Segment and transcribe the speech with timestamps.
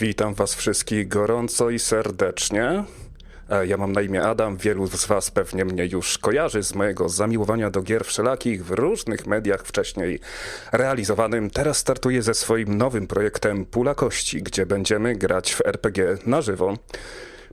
[0.00, 2.84] Witam Was wszystkich gorąco i serdecznie.
[3.50, 7.08] E, Ja mam na imię Adam, wielu z Was pewnie mnie już kojarzy z mojego
[7.08, 10.20] zamiłowania do gier wszelakich w różnych mediach wcześniej
[10.72, 11.50] realizowanym.
[11.50, 16.76] Teraz startuję ze swoim nowym projektem Pula Kości, gdzie będziemy grać w RPG na żywo.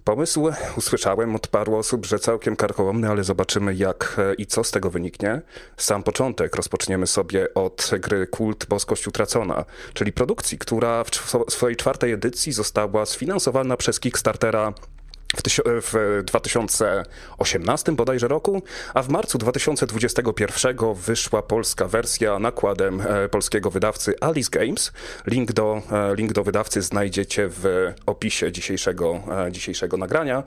[0.06, 4.72] Pomysł usłyszałem od paru osób, że całkiem karkołomny, ale zobaczymy jak e, i co z
[4.72, 5.42] tego wyniknie.
[5.78, 11.12] Sam początek rozpoczniemy sobie od gry Kult Boskość Utracona, czyli produkcji, która w
[11.50, 14.74] swojej czwartej edycji została sfinansowana przez Kickstartera
[15.36, 23.72] w, w 2018 bodajże roku, a w marcu 2021 wyszła polska wersja nakładem e, polskiego
[23.72, 24.92] wydawcy Alice Games.
[25.28, 30.44] Link do, e, link do wydawcy znajdziecie w opisie dzisiejszego, e, dzisiejszego nagrania.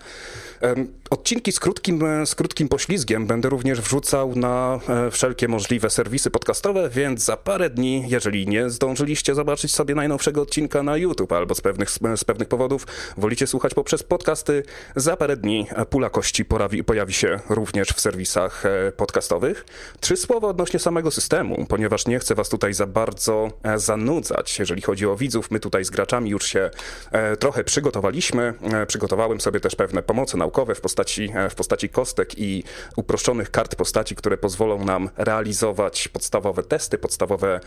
[1.11, 7.25] Odcinki z krótkim, z krótkim poślizgiem będę również wrzucał na wszelkie możliwe serwisy podcastowe, więc
[7.25, 11.91] za parę dni, jeżeli nie zdążyliście zobaczyć sobie najnowszego odcinka na YouTube albo z pewnych,
[12.17, 14.63] z pewnych powodów wolicie słuchać poprzez podcasty,
[14.97, 19.65] za parę dni Pula Kości pojawi, pojawi się również w serwisach e, podcastowych.
[20.01, 24.59] Trzy słowa odnośnie samego systemu, ponieważ nie chcę was tutaj za bardzo e, zanudzać.
[24.59, 26.71] Jeżeli chodzi o widzów, my tutaj z graczami już się
[27.13, 28.55] e, trochę przygotowaliśmy.
[28.87, 32.65] Przygotowałem sobie też pewne pomoce naukowe w postaci, w postaci kostek i
[32.97, 37.61] uproszczonych kart postaci, które pozwolą nam realizować podstawowe testy, podstawowe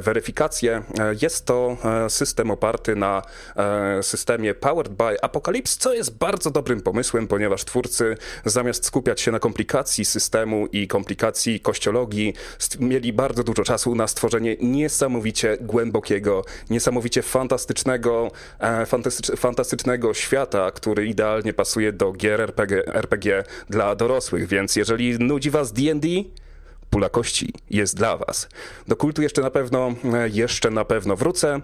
[0.00, 0.82] weryfikacje.
[1.22, 1.76] Jest to
[2.08, 3.22] system oparty na
[4.02, 9.38] systemie Powered by Apocalypse, co jest bardzo dobrym pomysłem, ponieważ twórcy zamiast skupiać się na
[9.38, 12.34] komplikacji systemu i komplikacji kościologii,
[12.80, 21.06] mieli bardzo dużo czasu na stworzenie niesamowicie głębokiego, niesamowicie fantastycznego, e, fantastycz, fantastycznego świata, który
[21.06, 24.48] idealnie pasuje do gier RPG, RPG dla dorosłych.
[24.48, 26.08] Więc jeżeli nudzi was D&D,
[26.90, 28.48] Pula Kości jest dla was.
[28.88, 31.60] Do kultu jeszcze na pewno, e, jeszcze na pewno wrócę.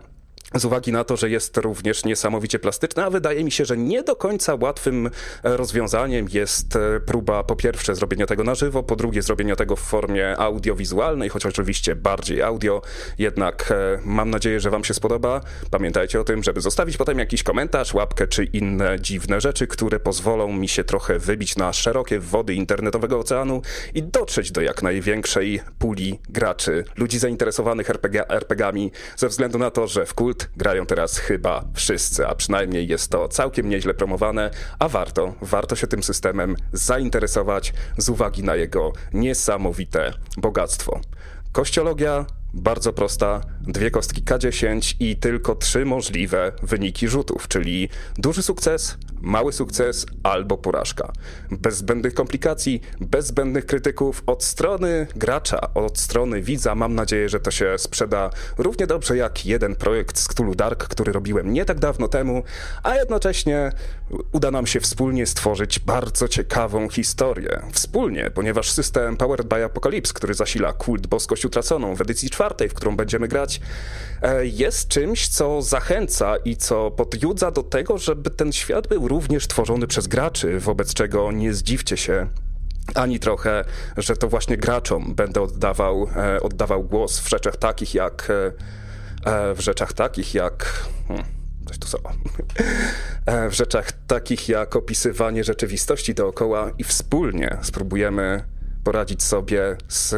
[0.54, 4.02] Z uwagi na to, że jest również niesamowicie plastyczna, a wydaje mi się, że nie
[4.02, 5.10] do końca łatwym
[5.42, 9.80] rozwiązaniem jest e, próba po pierwsze zrobienia tego na żywo, po drugie zrobienia tego w
[9.80, 12.82] formie audiowizualnej, choć oczywiście bardziej audio.
[13.18, 15.40] Jednak e, mam nadzieję, że Wam się spodoba.
[15.70, 20.52] Pamiętajcie o tym, żeby zostawić potem jakiś komentarz, łapkę czy inne dziwne rzeczy, które pozwolą
[20.52, 23.62] mi się trochę wybić na szerokie wody internetowego oceanu
[23.94, 29.86] i dotrzeć do jak największej puli graczy, ludzi zainteresowanych RPG, RPGami, ze względu na to,
[29.86, 34.88] że w kult grają teraz chyba wszyscy, a przynajmniej jest to całkiem nieźle promowane, a
[34.88, 41.00] warto, warto się tym systemem zainteresować z uwagi na jego niesamowite bogactwo.
[41.52, 47.88] Kościologia bardzo prosta, dwie kostki K10 i tylko trzy możliwe wyniki rzutów, czyli
[48.18, 51.12] duży sukces, mały sukces albo porażka.
[51.50, 56.74] Bez zbędnych komplikacji, bez zbędnych krytyków od strony gracza, od strony widza.
[56.74, 61.12] Mam nadzieję, że to się sprzeda równie dobrze jak jeden projekt z Cthulhu Dark, który
[61.12, 62.42] robiłem nie tak dawno temu,
[62.82, 63.72] a jednocześnie
[64.32, 67.62] uda nam się wspólnie stworzyć bardzo ciekawą historię.
[67.72, 72.74] Wspólnie, ponieważ system Powered by Apocalypse, który zasila kult Boskość Utraconą w edycji czwartej, w
[72.74, 73.60] którą będziemy grać,
[74.22, 79.46] e, jest czymś, co zachęca i co podjudza do tego, żeby ten świat był również
[79.46, 82.28] tworzony przez graczy, wobec czego nie zdziwcie się,
[82.94, 83.64] ani trochę,
[83.96, 89.60] że to właśnie graczom będę oddawał, e, oddawał głos w rzeczach takich jak e, w
[89.60, 91.26] rzeczach takich jak hmm,
[91.68, 91.98] coś tu są.
[93.50, 98.44] W rzeczach takich jak opisywanie rzeczywistości dookoła i wspólnie spróbujemy
[98.84, 100.14] poradzić sobie z,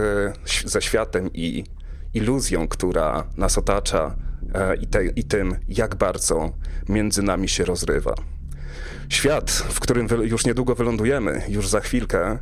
[0.64, 1.64] ze światem i
[2.14, 4.16] iluzją, która nas otacza
[4.54, 6.52] e, i, te, i tym, jak bardzo
[6.88, 8.14] między nami się rozrywa.
[9.08, 12.38] Świat, w którym już niedługo wylądujemy, już za chwilkę,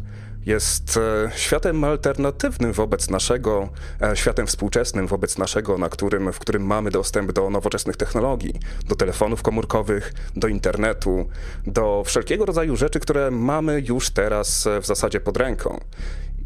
[0.46, 3.68] jest e, światem alternatywnym wobec naszego,
[4.02, 8.54] e, światem współczesnym wobec naszego, na którym, w którym mamy dostęp do nowoczesnych technologii,
[8.88, 11.28] do telefonów komórkowych, do internetu,
[11.66, 15.80] do wszelkiego rodzaju rzeczy, które mamy już teraz w zasadzie pod ręką.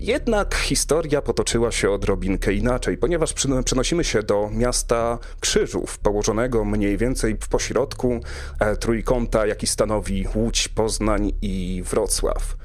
[0.05, 3.33] Jednak historia potoczyła się odrobinkę inaczej, ponieważ
[3.65, 8.21] przenosimy się do miasta Krzyżów, położonego mniej więcej w pośrodku
[8.61, 12.57] e, trójkąta, jaki stanowi Łódź, Poznań i Wrocław.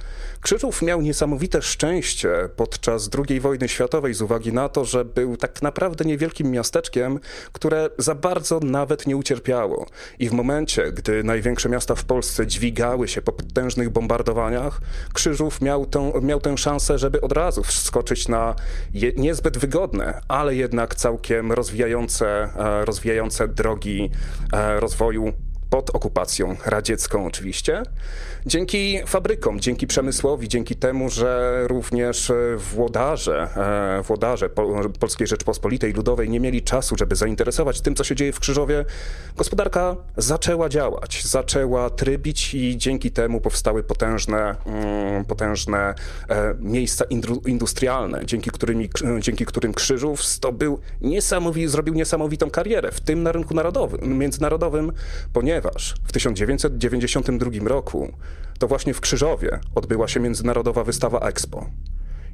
[0.41, 5.62] Krzyżów miał niesamowite szczęście podczas II wojny światowej z uwagi na to, że był tak
[5.62, 7.19] naprawdę niewielkim miasteczkiem,
[7.51, 9.86] które za bardzo nawet nie ucierpiało.
[10.19, 14.81] I w momencie, gdy największe miasta w Polsce dźwigały się po potężnych bombardowaniach,
[15.13, 18.56] Krzyżów miał tę, miał tę szansę, żeby od razu wskoczyć na
[18.94, 24.09] je, niezbyt wygodne, ale jednak całkiem rozwijające, e, rozwijające drogi
[24.53, 25.33] e, rozwoju
[25.69, 27.83] pod okupacją radziecką oczywiście.
[28.45, 33.50] Dzięki fabrykom, dzięki przemysłowi, dzięki temu, że również włodarze,
[34.00, 34.50] e, włodarze
[35.00, 38.86] Polskiej Rzeczpospolitej Ludowej nie mieli czasu, żeby zainteresować tym, co się dzieje w Krzyżowie,
[39.38, 45.95] gospodarka zaczęła działać, zaczęła trybić i dzięki temu powstały potężne, mm, potężne
[46.30, 47.06] e, miejsca
[47.45, 48.89] industrialne, dzięki, którymi,
[49.19, 50.22] dzięki którym Krzyżów
[51.01, 54.92] niesamowi, zrobił niesamowitą karierę, w tym na rynku narodowym, międzynarodowym,
[55.33, 55.59] ponieważ
[56.04, 58.14] w 1992 roku
[58.60, 61.66] to właśnie w Krzyżowie odbyła się międzynarodowa wystawa Expo.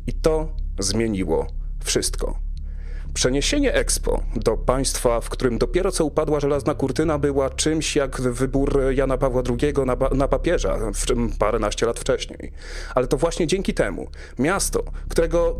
[0.08, 1.48] I to zmieniło
[1.84, 2.40] wszystko.
[3.14, 8.80] Przeniesienie Expo do państwa, w którym dopiero co upadła żelazna kurtyna, była czymś jak wybór
[8.94, 10.78] Jana Pawła II na, na papieża
[11.40, 12.52] paręnaście lat wcześniej.
[12.96, 14.08] Ale to właśnie dzięki temu
[14.40, 15.56] miasto, którego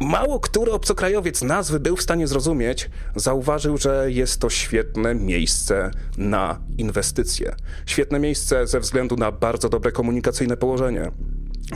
[0.00, 6.60] mało który obcokrajowiec nazwy był w stanie zrozumieć, zauważył, że jest to świetne miejsce na
[6.78, 7.54] inwestycje.
[7.86, 11.10] Świetne miejsce ze względu na bardzo dobre komunikacyjne położenie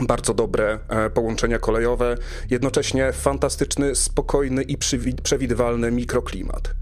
[0.01, 2.17] bardzo dobre e, połączenia kolejowe,
[2.49, 4.77] jednocześnie fantastyczny, spokojny i
[5.23, 6.75] przewidywalny mikroklimat.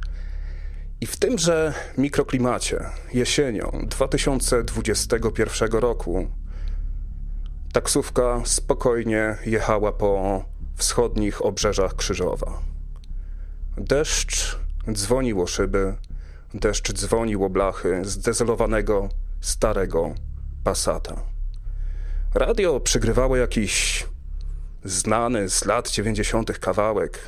[1.01, 6.27] I w tymże mikroklimacie jesienią 2021 roku
[7.73, 10.43] taksówka spokojnie jechała po
[10.75, 12.61] wschodnich obrzeżach Krzyżowa.
[13.77, 14.59] Deszcz
[14.91, 15.95] dzwonił o szyby,
[16.53, 19.09] deszcz dzwonił o blachy zdezelowanego,
[19.41, 20.15] starego
[20.63, 21.15] Passata.
[22.33, 24.05] Radio przygrywało jakiś
[24.83, 27.19] znany z lat dziewięćdziesiątych kawałek.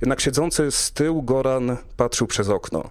[0.00, 2.90] Jednak siedzący z tyłu Goran patrzył przez okno.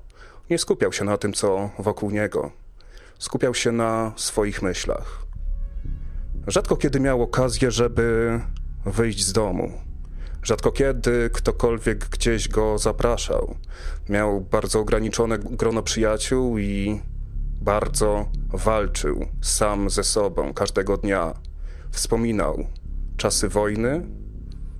[0.49, 2.51] Nie skupiał się na tym, co wokół niego.
[3.19, 5.25] Skupiał się na swoich myślach.
[6.47, 8.39] Rzadko kiedy miał okazję, żeby
[8.85, 9.71] wyjść z domu.
[10.43, 13.55] Rzadko kiedy ktokolwiek gdzieś go zapraszał.
[14.09, 17.01] Miał bardzo ograniczone grono przyjaciół i
[17.61, 21.33] bardzo walczył sam ze sobą każdego dnia.
[21.91, 22.67] Wspominał
[23.17, 24.05] czasy wojny,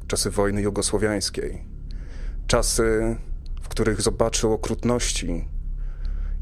[0.07, 1.65] czasy wojny jugosłowiańskiej,
[2.47, 3.17] czasy,
[3.61, 5.47] w których zobaczył okrutności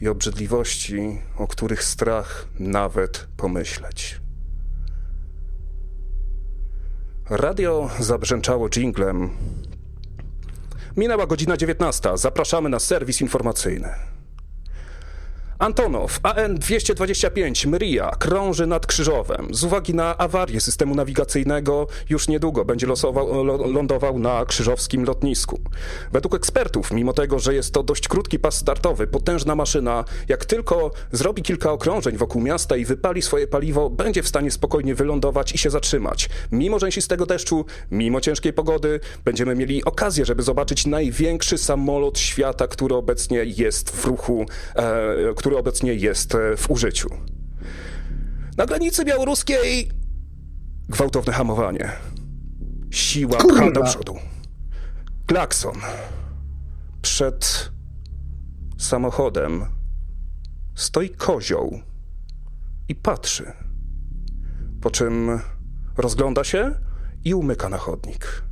[0.02, 4.21] i obrzydliwości, o których strach nawet pomyśleć.
[7.32, 9.30] Radio zabrzęczało dżinglem.
[10.98, 12.10] Minęła godzina 19.
[12.16, 13.90] Zapraszamy na serwis informacyjny.
[15.62, 19.48] Antonow AN-225 Mria krąży nad Krzyżowem.
[19.52, 23.44] Z uwagi na awarię systemu nawigacyjnego już niedługo będzie losował,
[23.74, 25.60] lądował na krzyżowskim lotnisku.
[26.12, 30.92] Według ekspertów, mimo tego, że jest to dość krótki pas startowy, potężna maszyna, jak tylko
[31.12, 35.58] zrobi kilka okrążeń wokół miasta i wypali swoje paliwo, będzie w stanie spokojnie wylądować i
[35.58, 36.30] się zatrzymać.
[36.52, 42.96] Mimo rzęsistego deszczu, mimo ciężkiej pogody, będziemy mieli okazję, żeby zobaczyć największy samolot świata, który
[42.96, 47.10] obecnie jest w ruchu, e, który który obecnie jest e, w użyciu.
[48.58, 49.92] Na granicy białoruskiej
[50.90, 51.92] gwałtowne hamowanie.
[52.92, 54.16] Siła pcha do przodu.
[55.26, 55.76] Klakson.
[57.02, 57.72] Przed
[58.78, 59.66] samochodem
[60.76, 61.80] stoi kozioł
[62.88, 63.52] i patrzy.
[64.82, 65.40] Po czym
[65.98, 66.76] rozgląda się
[67.24, 68.44] i umyka na chodnik.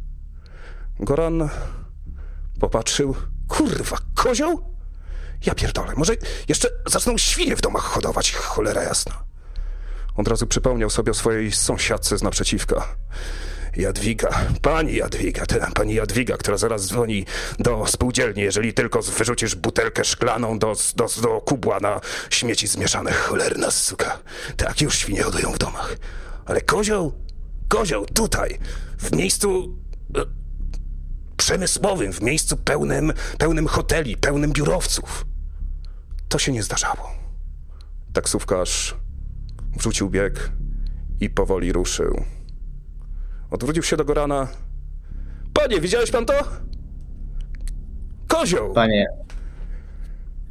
[0.99, 1.49] Goran
[2.59, 3.15] popatrzył.
[3.47, 4.68] Kurwa, kozioł?
[5.45, 6.13] Ja pierdolę, może
[6.47, 9.23] jeszcze zaczną świnie w domach hodować, cholera jasna.
[10.15, 12.95] Od razu przypomniał sobie o swojej sąsiadce z naprzeciwka.
[13.75, 14.29] Jadwiga,
[14.61, 17.25] pani Jadwiga, ta pani Jadwiga, która zaraz dzwoni
[17.59, 23.11] do spółdzielni, jeżeli tylko wyrzucisz butelkę szklaną do, do, do kubła na śmieci zmieszane.
[23.11, 24.19] Cholerna suka.
[24.57, 25.95] Tak, już świnie hodują w domach.
[26.45, 27.13] Ale kozioł,
[27.67, 28.59] kozioł tutaj,
[28.97, 29.77] w miejscu
[30.15, 30.38] e,
[31.49, 35.25] przemysłowym, w miejscu pełnym, pełnym hoteli, pełnym biurowców.
[36.27, 37.11] To się nie zdarzało.
[38.13, 38.95] Taksówkarz
[39.77, 40.51] wrzucił bieg
[41.19, 42.23] i powoli ruszył.
[43.51, 44.47] Odwrócił się do Gorana.
[45.53, 46.33] Panie, widziałeś pan to?
[48.27, 48.73] Kozioł!
[48.73, 49.05] Panie,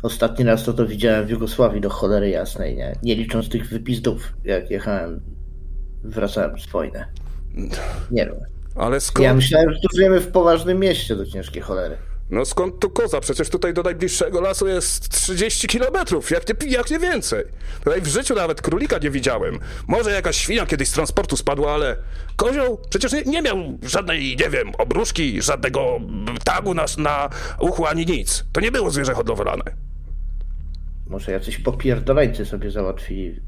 [0.03, 2.97] ostatni raz to to widziałem w Jugosławii do cholery jasnej, nie?
[3.03, 5.21] Nie licząc tych wypizdów, jak jechałem,
[6.05, 7.05] wracałem z wojny.
[8.11, 8.58] Nie wiem.
[8.79, 9.25] Ale skąd...
[9.25, 11.97] Ja myślałem, że tu żyjemy w poważnym mieście do ciężkiej cholery.
[12.31, 13.21] No skąd tu koza?
[13.21, 17.45] Przecież tutaj do najbliższego lasu jest 30 kilometrów, jak nie, jak nie więcej.
[17.85, 19.59] Tutaj w życiu nawet królika nie widziałem.
[19.87, 21.97] Może jakaś świnia kiedyś z transportu spadła, ale
[22.37, 26.01] kozioł przecież nie, nie miał żadnej, nie wiem, obruszki, żadnego
[26.45, 27.31] tagu na, na
[27.61, 28.45] uchu ani nic.
[28.53, 29.65] To nie było zwierzę hodowlane.
[31.07, 33.41] Może jacyś popierdolejcy sobie załatwili,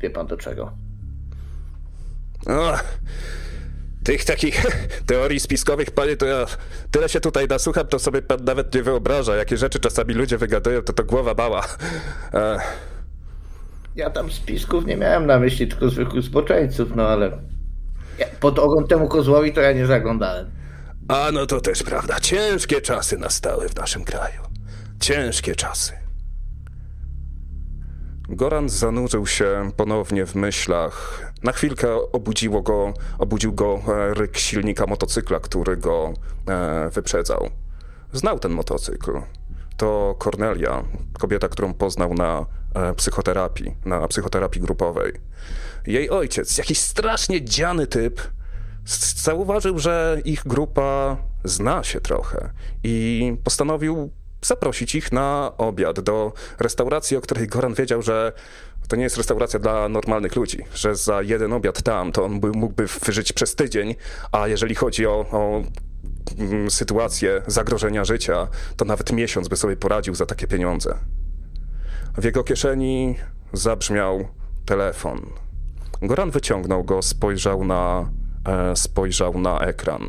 [0.00, 0.72] wie pan do czego.
[2.46, 2.98] Ach.
[4.04, 4.66] Tych takich
[5.06, 6.46] teorii spiskowych, panie, to ja
[6.90, 9.36] tyle się tutaj nasłucham, to sobie pan nawet nie wyobraża.
[9.36, 11.64] Jakie rzeczy czasami ludzie wygadują, to to głowa bała.
[12.34, 12.60] E...
[13.96, 17.38] Ja tam spisków nie miałem na myśli, tylko zwykłych zboczeńców, no ale
[18.40, 20.50] pod ogon temu kozłowi to ja nie zaglądałem.
[21.08, 22.20] A no to też prawda.
[22.20, 24.40] Ciężkie czasy nastały w naszym kraju.
[25.00, 25.92] Ciężkie czasy.
[28.28, 34.86] Goran zanurzył się ponownie w myślach, na chwilkę obudziło go, obudził go e, ryk silnika
[34.86, 36.12] motocykla, który go
[36.48, 37.50] e, wyprzedzał.
[38.12, 39.20] Znał ten motocykl.
[39.76, 40.84] To Cornelia,
[41.18, 45.12] kobieta, którą poznał na e, psychoterapii, na psychoterapii grupowej.
[45.86, 48.20] Jej ojciec, jakiś strasznie dziany typ,
[49.16, 52.50] zauważył, że ich grupa zna się trochę
[52.84, 54.10] i postanowił
[54.42, 58.32] zaprosić ich na obiad do restauracji, o której Goran wiedział, że
[58.92, 62.86] to nie jest restauracja dla normalnych ludzi, że za jeden obiad tam to on mógłby
[62.86, 63.94] wyżyć przez tydzień,
[64.32, 65.62] a jeżeli chodzi o, o
[66.38, 70.98] mm, sytuację zagrożenia życia, to nawet miesiąc by sobie poradził za takie pieniądze.
[72.18, 73.16] W jego kieszeni
[73.52, 74.28] zabrzmiał
[74.66, 75.20] telefon.
[76.02, 78.10] Goran wyciągnął go, spojrzał na,
[78.48, 80.08] e, spojrzał na ekran.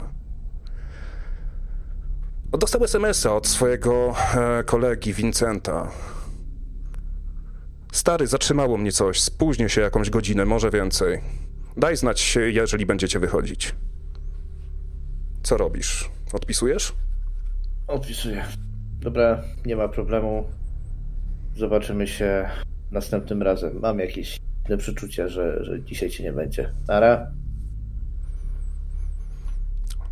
[2.51, 5.91] Dostał SMS-a od swojego e, kolegi Vincenta.
[7.93, 11.21] Stary, zatrzymało mnie coś, spóźnię się jakąś godzinę, może więcej.
[11.77, 13.75] Daj znać, jeżeli będziecie wychodzić.
[15.43, 16.09] Co robisz?
[16.33, 16.93] Odpisujesz?
[17.87, 18.45] Odpisuję.
[18.99, 20.43] Dobra, nie ma problemu.
[21.57, 22.49] Zobaczymy się
[22.91, 23.79] następnym razem.
[23.79, 26.73] Mam jakieś inne przeczucie, że, że dzisiaj cię nie będzie.
[26.87, 27.31] Nara.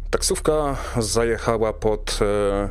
[0.09, 2.69] Taksówka zajechała pod e,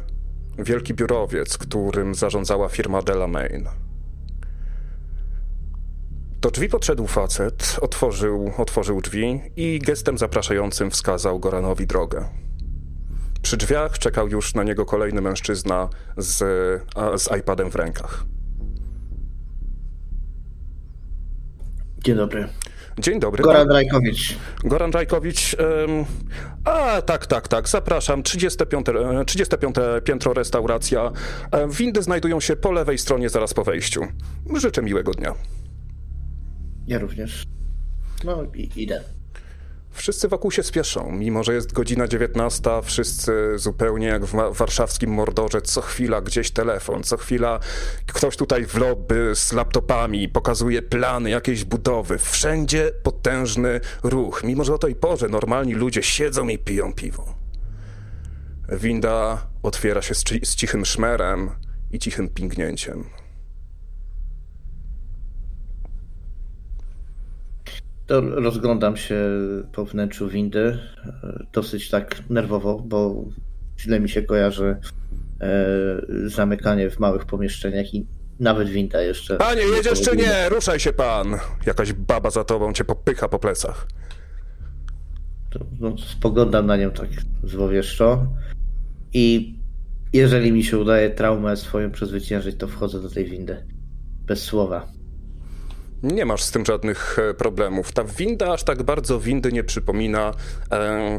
[0.62, 3.68] wielki biurowiec, którym zarządzała firma Delamain.
[6.40, 12.28] Do drzwi podszedł facet, otworzył, otworzył drzwi i gestem zapraszającym wskazał Goranowi drogę.
[13.42, 16.36] Przy drzwiach czekał już na niego kolejny mężczyzna z,
[17.22, 18.24] z iPadem w rękach.
[22.04, 22.48] Dzień dobry.
[22.98, 23.42] Dzień dobry.
[23.42, 24.36] Goran Rajkowicz.
[24.64, 25.56] Goran Rajkowicz.
[25.58, 26.04] Um,
[26.64, 27.68] a, tak, tak, tak.
[27.68, 28.22] Zapraszam.
[28.22, 28.86] 35,
[29.26, 31.12] 35 e, piętro restauracja.
[31.52, 34.06] E, windy znajdują się po lewej stronie, zaraz po wejściu.
[34.56, 35.34] Życzę miłego dnia.
[36.90, 37.44] Ja również.
[38.24, 39.04] No i idę.
[39.90, 45.62] Wszyscy wokół się spieszą, mimo że jest godzina 19, wszyscy zupełnie jak w warszawskim mordorze,
[45.62, 47.60] co chwila gdzieś telefon, co chwila
[48.06, 52.18] ktoś tutaj w lobby z laptopami pokazuje plany jakiejś budowy.
[52.18, 57.34] Wszędzie potężny ruch, mimo że o tej porze normalni ludzie siedzą i piją piwo.
[58.68, 61.50] Winda otwiera się z, z cichym szmerem
[61.90, 63.19] i cichym pingnięciem.
[68.10, 69.16] To rozglądam się
[69.72, 73.24] po wnętrzu windy e, dosyć tak nerwowo, bo
[73.78, 74.76] źle mi się kojarzy
[75.40, 75.48] e,
[76.26, 78.06] zamykanie w małych pomieszczeniach i
[78.40, 79.36] nawet winda jeszcze.
[79.36, 80.48] Panie, jedziesz czy nie?
[80.48, 81.36] Ruszaj się pan!
[81.66, 83.86] Jakaś baba za tobą cię popycha po plecach.
[85.50, 87.08] To, no, spoglądam na nią tak
[87.44, 88.26] złowieszczo
[89.12, 89.54] i
[90.12, 93.66] jeżeli mi się udaje traumę swoją przezwyciężyć, to wchodzę do tej windy.
[94.26, 94.99] Bez słowa
[96.02, 97.92] nie masz z tym żadnych e, problemów.
[97.92, 100.34] Ta winda aż tak bardzo windy nie przypomina.
[100.72, 101.18] E,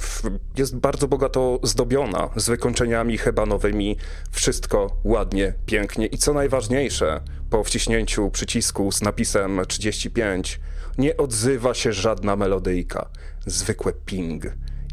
[0.58, 3.98] jest bardzo bogato zdobiona z wykończeniami hebanowymi.
[4.32, 10.60] Wszystko ładnie, pięknie i co najważniejsze, po wciśnięciu przycisku z napisem 35
[10.98, 13.10] nie odzywa się żadna melodyjka.
[13.46, 14.44] Zwykłe ping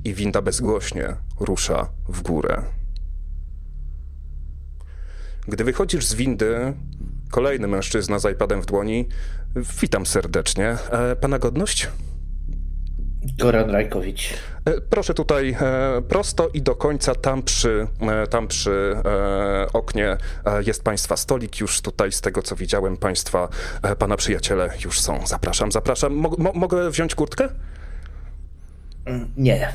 [0.05, 2.63] i winda bezgłośnie rusza w górę.
[5.49, 6.75] Gdy wychodzisz z windy,
[7.31, 9.09] kolejny mężczyzna z iPadem w dłoni
[9.57, 10.77] Witam serdecznie.
[10.91, 11.89] E, pana godność?
[13.39, 14.35] Goran Rajkowicz.
[14.65, 17.87] E, proszę tutaj e, prosto i do końca, tam przy,
[18.31, 18.97] tam przy
[19.73, 20.17] oknie
[20.67, 23.49] jest Państwa stolik, już tutaj z tego co widziałem Państwa,
[23.99, 25.27] Pana przyjaciele już są.
[25.27, 26.15] Zapraszam, zapraszam.
[26.15, 27.49] Mo mogę wziąć kurtkę?
[29.37, 29.73] Nie.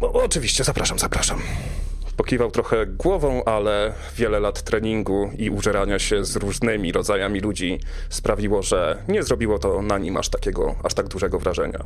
[0.00, 1.38] O, oczywiście, zapraszam, zapraszam.
[2.18, 8.62] Pokiwał trochę głową, ale wiele lat treningu i użerania się z różnymi rodzajami ludzi sprawiło,
[8.62, 11.84] że nie zrobiło to na nim aż takiego, aż tak dużego wrażenia.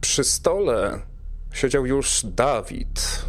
[0.00, 1.00] Przy stole
[1.52, 3.24] siedział już Dawid.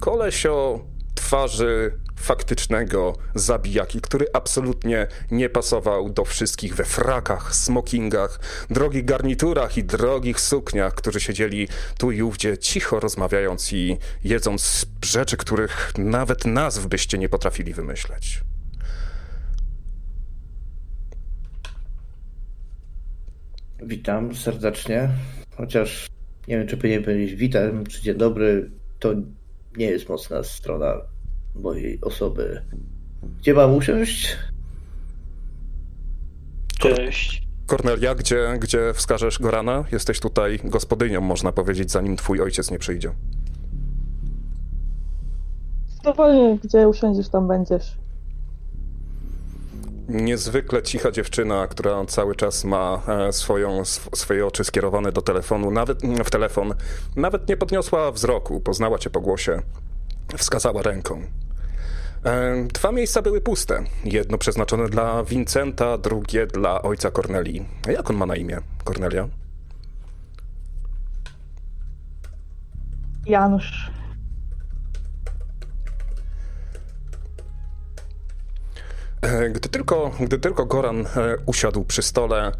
[0.00, 0.80] Koleś o
[1.14, 9.84] twarzy faktycznego zabijaki, który absolutnie nie pasował do wszystkich we frakach, smokingach, drogich garniturach i
[9.84, 16.86] drogich sukniach, którzy siedzieli tu i ówdzie cicho rozmawiając i jedząc rzeczy, których nawet nazw
[16.86, 18.40] byście nie potrafili wymyśleć.
[23.82, 25.08] Witam serdecznie,
[25.56, 26.06] chociaż
[26.48, 29.14] nie wiem, czy powinien powiedzieć witam, czy dzień dobry, to
[29.76, 31.11] nie jest mocna strona
[31.54, 32.62] mojej osoby.
[33.38, 34.36] Gdzie mam usiąść?
[36.78, 37.42] Cześć.
[37.66, 39.84] Kornelia, gdzie, gdzie wskażesz Gorana?
[39.92, 43.12] Jesteś tutaj gospodynią, można powiedzieć, zanim twój ojciec nie przyjdzie.
[46.00, 47.96] Spokojnie, gdzie usiądziesz, tam będziesz.
[50.08, 56.02] Niezwykle cicha dziewczyna, która cały czas ma e, swoją, swoje oczy skierowane do telefonu, nawet
[56.24, 56.74] w telefon,
[57.16, 59.62] nawet nie podniosła wzroku, poznała cię po głosie,
[60.36, 61.22] wskazała ręką.
[62.24, 63.84] E, dwa miejsca były puste.
[64.04, 67.68] Jedno przeznaczone dla Vincenta, drugie dla ojca Kornelii.
[67.86, 69.28] Jak on ma na imię, Kornelia?
[73.26, 73.90] Janusz.
[79.22, 81.06] E, gdy tylko, gdy tylko Goran e,
[81.46, 82.52] usiadł przy stole,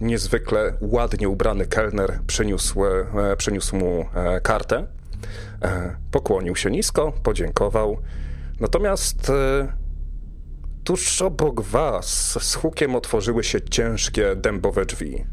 [0.00, 2.80] niezwykle ładnie ubrany kelner przyniósł,
[3.36, 4.04] przyniósł mu
[4.42, 4.86] kartę.
[6.10, 7.98] Pokłonił się nisko, podziękował.
[8.60, 9.72] Natomiast e,
[10.84, 15.24] tuż obok was z hukiem otworzyły się ciężkie dębowe drzwi.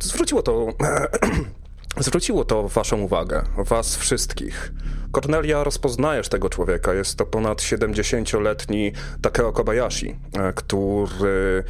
[0.00, 0.66] Zwróciło to
[2.00, 4.72] Zwróciło to waszą uwagę, was wszystkich.
[5.12, 6.94] Kornelia, rozpoznajesz tego człowieka.
[6.94, 11.64] Jest to ponad 70-letni Takeo Kobayashi, e, który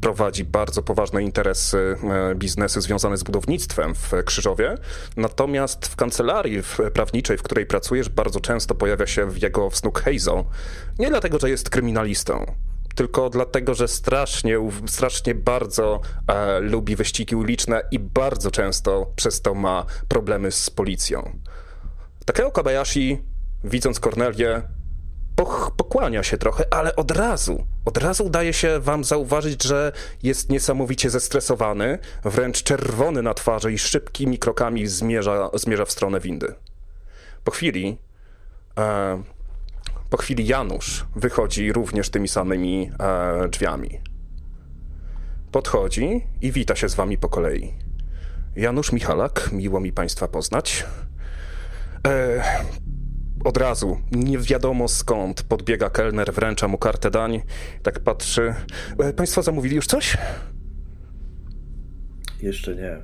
[0.00, 1.96] prowadzi bardzo poważne interesy,
[2.30, 4.74] e, biznesy związane z budownictwem w Krzyżowie.
[5.16, 6.62] Natomiast w kancelarii
[6.94, 10.44] prawniczej, w której pracujesz, bardzo często pojawia się jego wsnuk Heizo.
[10.98, 12.46] Nie dlatego, że jest kryminalistą,
[12.96, 19.54] tylko dlatego, że strasznie, strasznie bardzo e, lubi wyścigi uliczne i bardzo często przez to
[19.54, 21.38] ma problemy z policją.
[22.24, 23.22] Takeo Kobayashi,
[23.64, 24.62] widząc Kornelię,
[25.76, 31.10] pokłania się trochę, ale od razu, od razu udaje się wam zauważyć, że jest niesamowicie
[31.10, 36.54] zestresowany, wręcz czerwony na twarzy i szybkimi krokami zmierza, zmierza w stronę windy.
[37.44, 37.98] Po chwili
[38.78, 39.22] e,
[40.10, 44.00] po chwili Janusz wychodzi również tymi samymi e, drzwiami.
[45.52, 47.74] Podchodzi i wita się z wami po kolei.
[48.56, 50.86] Janusz Michalak, miło mi państwa poznać.
[52.06, 52.42] E,
[53.44, 57.42] od razu, nie wiadomo skąd, podbiega kelner, wręcza mu kartę dań.
[57.82, 58.54] Tak patrzy.
[58.98, 60.16] E, państwo zamówili już coś?
[62.42, 62.96] Jeszcze nie.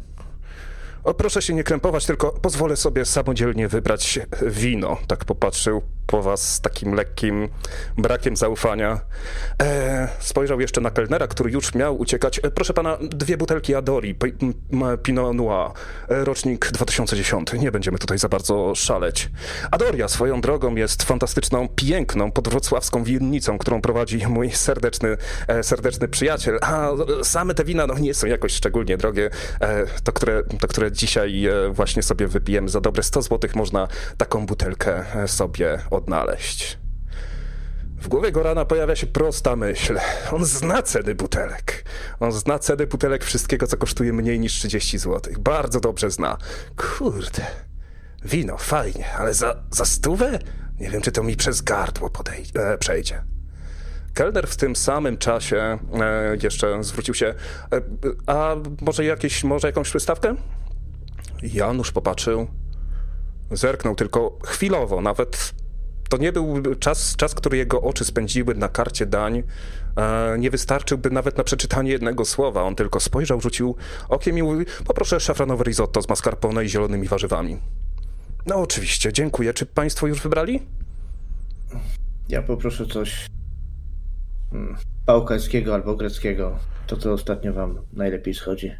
[1.05, 4.97] O, proszę się nie krępować, tylko pozwolę sobie samodzielnie wybrać wino.
[5.07, 5.83] Tak popatrzył
[6.13, 7.49] po was z takim lekkim
[7.99, 9.01] brakiem zaufania.
[9.63, 12.39] E, spojrzał jeszcze na kelnera, który już miał uciekać.
[12.39, 14.15] E, proszę pana, dwie butelki Adori,
[15.03, 15.71] Pinot Noir,
[16.09, 17.53] e, rocznik 2010.
[17.53, 19.31] Nie będziemy tutaj za bardzo szaleć.
[19.71, 25.17] Adoria swoją drogą jest fantastyczną, piękną, podwrocławską winnicą, którą prowadzi mój serdeczny,
[25.49, 26.59] e, serdeczny przyjaciel.
[26.63, 26.89] A
[27.23, 29.31] same te wina no, nie są jakoś szczególnie drogie.
[29.61, 33.89] E, to, które, to, które dzisiaj e, właśnie sobie wypijemy za dobre 100 zł, można
[34.17, 36.79] taką butelkę sobie odnaleźć.
[37.97, 39.99] W głowie Gorana pojawia się prosta myśl.
[40.33, 41.85] On zna ceny butelek.
[42.21, 45.35] On zna ceny butelek wszystkiego, co kosztuje mniej niż 30 zł.
[45.41, 46.37] Bardzo dobrze zna.
[46.77, 47.47] Kurde.
[48.25, 50.39] Wino, fajnie, ale za, za stówę?
[50.81, 53.23] Nie wiem, czy to mi przez gardło podej- e, przejdzie.
[54.15, 57.27] Kelner w tym samym czasie e, jeszcze zwrócił się.
[57.27, 57.35] E,
[58.27, 60.35] a może, jakieś, może jakąś przystawkę?
[61.43, 62.47] Janusz popatrzył.
[63.51, 65.55] Zerknął tylko chwilowo, nawet
[66.13, 69.43] to nie był czas, czas, który jego oczy spędziły na karcie dań.
[69.97, 72.63] E, nie wystarczyłby nawet na przeczytanie jednego słowa.
[72.63, 73.77] On tylko spojrzał, rzucił
[74.09, 77.59] okiem i mówił: Poproszę szafranowe risotto z mascarpone i zielonymi warzywami.
[78.47, 79.55] No oczywiście, dziękuję.
[79.55, 80.63] Czy państwo już wybrali?
[82.29, 83.27] Ja poproszę coś
[84.51, 86.59] hmm, bałkańskiego albo greckiego.
[86.87, 88.73] To, co ostatnio wam najlepiej schodzi.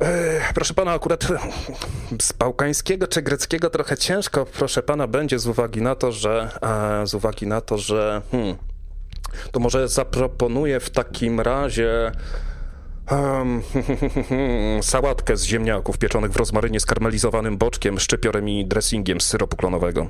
[0.00, 1.26] E, proszę pana, akurat
[2.22, 6.50] z bałkańskiego czy greckiego trochę ciężko, proszę pana, będzie z uwagi na to, że
[7.02, 8.56] e, z uwagi na to, że hmm,
[9.52, 12.12] to może zaproponuję w takim razie
[13.10, 13.62] um,
[14.82, 20.06] sałatkę z ziemniaków pieczonych w rozmarynie z karmelizowanym boczkiem, szczypiorem i dressingiem z syropu klonowego.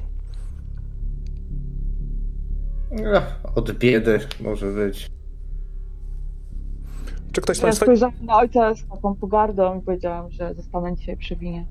[3.55, 5.20] Od biedy może być.
[7.33, 7.87] Czy ktoś z ja Państwa...
[7.87, 11.67] spojrzałam na ojca z taką pogardą i powiedziałam, że zostanę dzisiaj przy winie.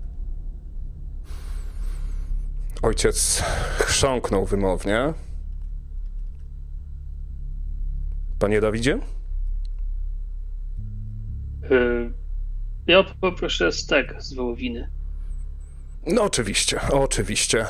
[2.81, 3.43] Ojciec
[3.77, 5.13] chrząknął wymownie.
[8.39, 8.99] Panie Dawidzie?
[11.71, 12.13] Y,
[12.87, 14.89] ja poproszę stek z wołowiny.
[16.11, 17.65] No oczywiście, oczywiście.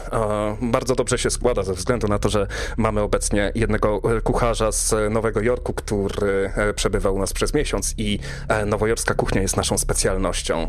[0.61, 2.47] Bardzo dobrze się składa ze względu na to, że
[2.77, 7.93] mamy obecnie jednego e, kucharza z Nowego Jorku, który e, przebywał u nas przez miesiąc
[7.97, 10.67] i e, nowojorska kuchnia jest naszą specjalnością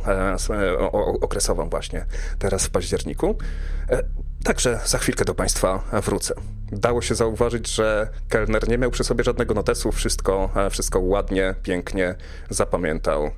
[1.20, 2.06] okresową właśnie
[2.38, 3.38] teraz w październiku.
[4.44, 6.34] Także za chwilkę do Państwa wrócę.
[6.72, 12.14] Dało się zauważyć, że kelner nie miał przy sobie żadnego notesu, wszystko, wszystko ładnie, pięknie
[12.50, 13.30] zapamiętał.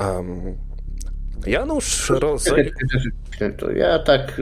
[0.00, 0.56] Um,
[1.46, 2.72] Janusz Rozej...
[3.76, 4.40] Ja tak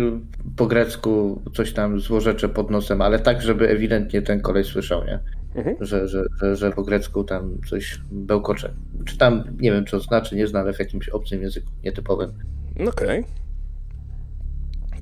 [0.57, 5.19] po grecku coś tam złorzeczę pod nosem, ale tak, żeby ewidentnie ten kolej słyszał, nie?
[5.55, 5.77] Mhm.
[5.81, 8.75] Że, że, że, że, po grecku tam coś bełkocze.
[9.05, 12.33] Czy tam, nie wiem, co znaczy, nie znam, ale w jakimś obcym języku, nietypowym.
[12.75, 13.21] Okej.
[13.21, 13.25] Okay.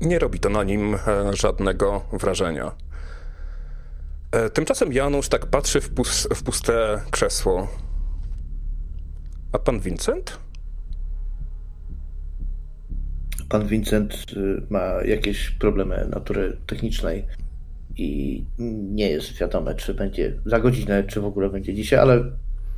[0.00, 0.98] Nie robi to na nim e,
[1.36, 2.72] żadnego wrażenia.
[4.32, 5.90] E, tymczasem Janusz tak patrzy w,
[6.34, 7.68] w puste krzesło.
[9.52, 10.38] A pan Vincent?
[13.52, 17.26] Pan Vincent y, ma jakieś problemy natury technicznej
[17.96, 22.24] i nie jest wiadome, czy będzie za godzinę, czy w ogóle będzie dzisiaj, ale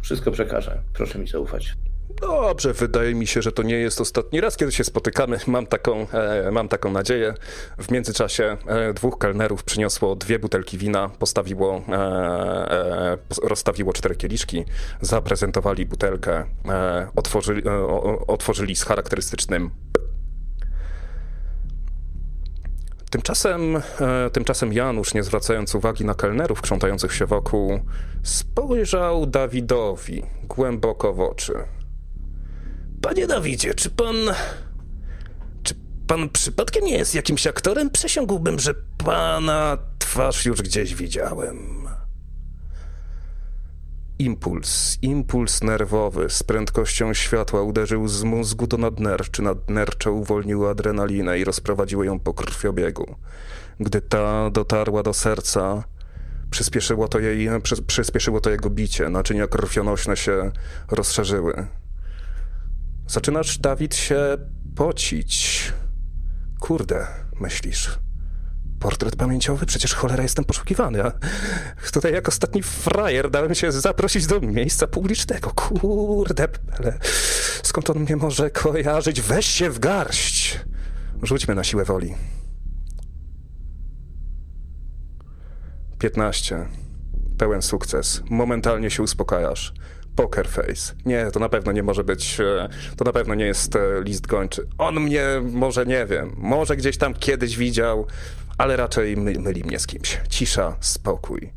[0.02, 0.82] wszystko przekażę.
[0.92, 1.74] Proszę mi zaufać.
[2.20, 5.38] Dobrze, wydaje mi się, że to nie jest ostatni raz, kiedy się spotykamy.
[5.46, 7.34] Mam taką, e, mam taką nadzieję.
[7.78, 14.64] W międzyczasie e, dwóch kelnerów przyniosło dwie butelki wina, postawiło, e, e rozstawiło cztery kieliszki,
[15.00, 17.86] zaprezentowali butelkę, e, otworzyli, e,
[18.26, 19.70] otworzyli z charakterystycznym
[23.14, 23.82] Tymczasem,
[24.32, 27.80] tymczasem Janusz, nie zwracając uwagi na kelnerów krzątających się wokół,
[28.22, 31.52] spojrzał Dawidowi głęboko w oczy.
[33.02, 34.16] Panie Dawidzie, czy pan.
[35.62, 35.74] Czy
[36.06, 37.90] pan przypadkiem nie jest jakimś aktorem?
[37.90, 38.74] Przysiągłbym, że
[39.04, 41.83] pana twarz już gdzieś widziałem.
[44.24, 49.42] Impuls, impuls nerwowy z prędkością światła uderzył z mózgu do nadnerczy.
[49.42, 53.16] Nadnercze uwolniły adrenalinę i rozprowadziły ją po krwiobiegu.
[53.80, 55.84] Gdy ta dotarła do serca,
[56.50, 57.48] przyspieszyło to, jej,
[57.86, 59.08] przyspieszyło to jego bicie.
[59.08, 60.52] Naczynia krwionośne się
[60.90, 61.66] rozszerzyły.
[63.06, 64.36] Zaczynasz, Dawid, się
[64.76, 65.72] pocić.
[66.60, 67.06] Kurde,
[67.40, 68.03] myślisz.
[68.84, 69.66] Portret pamięciowy?
[69.66, 71.12] Przecież cholera jestem poszukiwany, a
[71.92, 75.50] tutaj jak ostatni frajer dałem się zaprosić do miejsca publicznego.
[75.50, 76.98] Kurde, ale
[77.62, 79.20] skąd on mnie może kojarzyć?
[79.20, 80.60] Weź się w garść!
[81.22, 82.14] Rzućmy na siłę woli.
[85.98, 86.66] Piętnaście.
[87.38, 88.22] Pełen sukces.
[88.30, 89.72] Momentalnie się uspokajasz.
[90.16, 90.94] Poker face.
[91.06, 94.26] Nie, to na pewno nie może być, e, to na pewno nie jest e, list
[94.26, 94.66] gończy.
[94.78, 98.06] On mnie może nie wiem, może gdzieś tam kiedyś widział,
[98.58, 100.20] ale raczej my, myli mnie z kimś.
[100.28, 101.52] Cisza, spokój.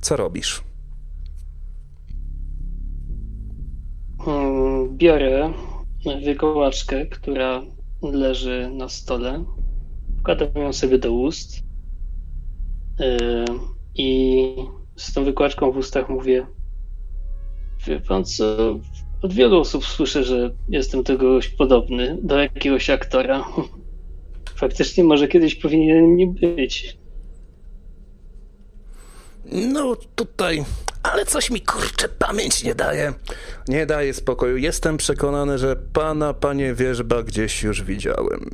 [0.00, 0.62] Co robisz?
[4.24, 5.52] Hmm, biorę
[6.24, 7.62] wykołaczkę, która
[8.02, 9.44] leży na stole.
[10.20, 11.62] Wkładam ją sobie do ust.
[12.98, 13.44] Yy,
[13.94, 14.54] I
[14.96, 16.46] z tą wykłaczką w ustach mówię:
[17.86, 18.44] Wie pan co?
[19.22, 23.44] Od wielu osób słyszę, że jestem do kogoś podobny, do jakiegoś aktora.
[24.60, 26.98] Faktycznie może kiedyś powinien nie być.
[29.52, 30.64] No tutaj,
[31.02, 33.12] ale coś mi kurczę pamięć nie daje.
[33.68, 34.56] Nie daje spokoju.
[34.56, 38.50] Jestem przekonany, że pana, panie wierzba, gdzieś już widziałem.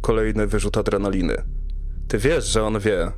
[0.00, 1.34] Kolejny wyrzut adrenaliny.
[2.08, 3.10] Ty wiesz, że on wie.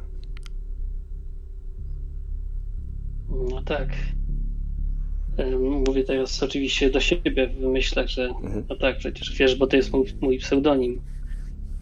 [3.50, 3.88] No tak.
[5.86, 8.64] Mówię teraz oczywiście do siebie w myślach, że mhm.
[8.68, 11.00] no tak, przecież wiesz, bo to jest mój, mój pseudonim.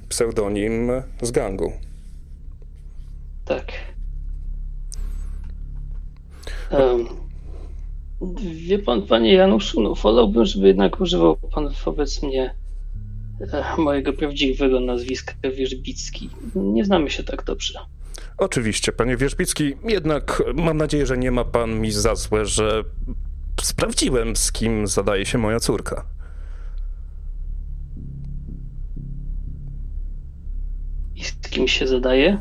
[0.09, 0.90] Pseudonim
[1.23, 1.73] z gangu.
[3.45, 3.73] Tak.
[6.71, 7.07] Um,
[8.66, 12.55] wie pan, panie Januszu, no wolałbym, żeby jednak używał pan wobec mnie
[13.53, 16.31] e, mojego prawdziwego nazwiska Wierzbicki.
[16.55, 17.79] Nie znamy się tak dobrze.
[18.38, 22.85] Oczywiście, panie Wierzbicki, jednak mam nadzieję, że nie ma pan mi za złe, że
[23.61, 26.05] sprawdziłem, z kim zadaje się moja córka.
[31.16, 32.38] I z kim się zadaje?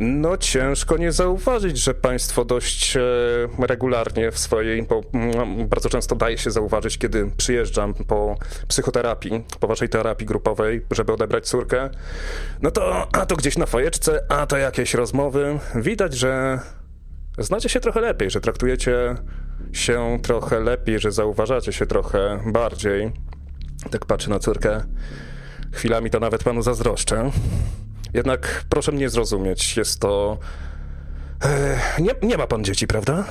[0.00, 3.00] No, ciężko nie zauważyć, że państwo dość e,
[3.58, 5.00] regularnie w swojej, bo
[5.68, 8.36] bardzo często daje się zauważyć, kiedy przyjeżdżam po
[8.68, 11.90] psychoterapii, po waszej terapii grupowej, żeby odebrać córkę.
[12.62, 15.58] No to, a to gdzieś na fajeczce, a to jakieś rozmowy.
[15.74, 16.60] Widać, że
[17.38, 19.14] znacie się trochę lepiej, że traktujecie
[19.72, 23.12] się trochę lepiej, że zauważacie się trochę bardziej.
[23.90, 24.80] Tak patrzę na córkę.
[25.72, 27.30] Chwilami to nawet panu zazdroszczę.
[28.14, 30.38] Jednak proszę mnie zrozumieć, jest to.
[31.44, 33.24] E, nie, nie ma pan dzieci, prawda?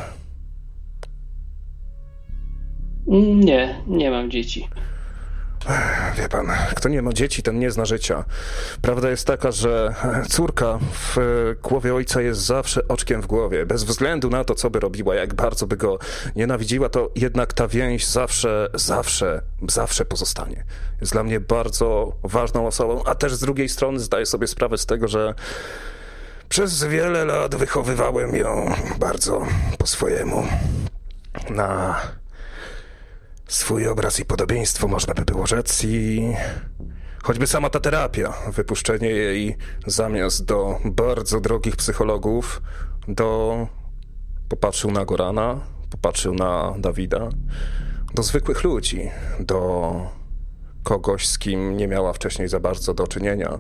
[3.36, 4.68] Nie, nie mam dzieci.
[6.18, 8.26] Wie pan, kto nie ma dzieci, ten nie zna życia.
[8.82, 9.96] Prawda jest taka, że
[10.30, 11.18] córka w
[11.64, 13.66] głowie ojca jest zawsze oczkiem w głowie.
[13.66, 16.00] Bez względu na to, co by robiła, jak bardzo by go
[16.36, 20.64] nienawidziła, to jednak ta więź zawsze, zawsze, zawsze pozostanie.
[21.02, 24.86] Jest dla mnie bardzo ważną osobą, a też z drugiej strony zdaję sobie sprawę z
[24.86, 25.34] tego, że
[26.50, 30.48] przez wiele lat wychowywałem ją bardzo po swojemu.
[31.50, 32.02] Na
[33.50, 36.22] swój obraz i podobieństwo, można by było rzec, i
[37.24, 39.58] choćby sama ta terapia, wypuszczenie jej
[39.88, 42.62] zamiast do bardzo drogich psychologów,
[43.08, 43.68] do
[44.50, 45.60] popatrzył na Gorana,
[45.90, 47.30] popatrzył na Dawida,
[48.16, 49.10] do zwykłych ludzi,
[49.40, 49.92] do
[50.84, 53.60] kogoś, z kim nie miała wcześniej za bardzo do czynienia.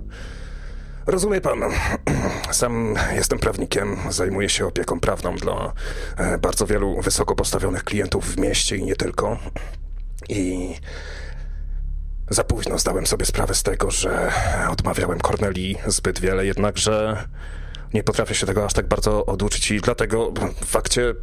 [1.09, 1.59] Rozumie pan,
[2.51, 5.73] sam jestem prawnikiem, zajmuję się opieką prawną dla
[6.17, 9.37] e, bardzo wielu wysoko postawionych klientów w mieście i nie tylko.
[10.29, 10.75] I
[12.29, 14.31] za późno zdałem sobie sprawę z tego, że
[14.71, 17.27] odmawiałem Corneli zbyt wiele, jednakże
[17.93, 21.13] nie potrafię się tego aż tak bardzo oduczyć i dlatego w fakcie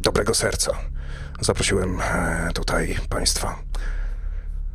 [0.00, 0.78] dobrego serca
[1.40, 3.58] zaprosiłem e, tutaj państwa,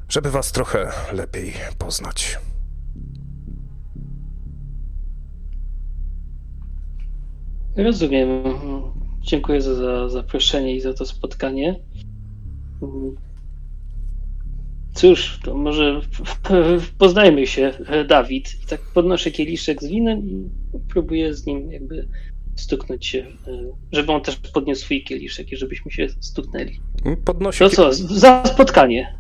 [0.10, 2.40] żeby was trochę lepiej poznać.
[7.78, 8.30] Rozumiem.
[9.22, 11.80] Dziękuję za, za zaproszenie i za to spotkanie.
[14.94, 16.02] Cóż, to może
[16.98, 17.74] poznajmy się,
[18.08, 18.64] Dawid.
[18.64, 20.50] I tak podnoszę kieliszek z winem i
[20.90, 22.08] próbuję z nim jakby
[22.56, 23.26] stuknąć się,
[23.92, 26.80] żeby on też podniósł swój kieliszek i żebyśmy się stuknęli.
[27.26, 29.18] Podnosi to co, za spotkanie.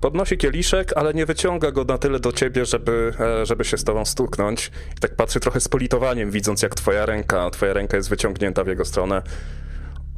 [0.00, 3.84] Podnosi kieliszek, ale nie wyciąga go na tyle do ciebie, żeby, e, żeby się z
[3.84, 4.70] tobą stuknąć.
[4.96, 8.66] I tak patrzy trochę z politowaniem, widząc jak twoja ręka, twoja ręka jest wyciągnięta w
[8.66, 9.22] jego stronę.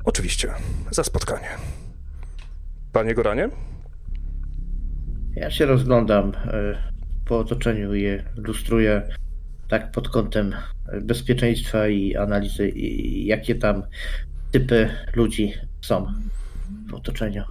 [0.04, 0.50] Oczywiście,
[0.90, 1.48] za spotkanie.
[2.92, 3.48] Panie Goranie?
[5.34, 6.92] Ja się rozglądam e,
[7.24, 8.04] po otoczeniu i
[8.36, 9.02] lustruję
[9.68, 10.54] tak pod kątem
[11.02, 12.72] bezpieczeństwa i analizy,
[13.24, 13.82] jakie tam
[14.52, 16.06] typy ludzi są
[16.90, 17.44] w otoczeniu?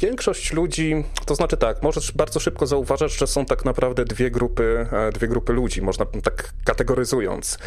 [0.00, 4.86] Większość ludzi, to znaczy tak, możesz bardzo szybko zauważyć, że są tak naprawdę dwie grupy,
[4.92, 7.58] e, dwie grupy ludzi, można tak kategoryzując.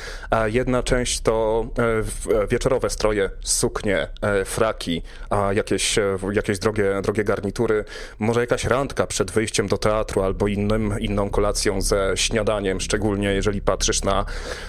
[0.45, 1.65] Jedna część to
[2.33, 5.01] e, wieczorowe stroje, suknie, e, fraki,
[5.51, 5.99] jakieś,
[6.33, 7.85] jakieś drogie, drogie garnitury,
[8.19, 13.61] może jakaś randka przed wyjściem do teatru albo innym, inną kolacją ze śniadaniem, szczególnie jeżeli
[13.61, 14.25] patrzysz na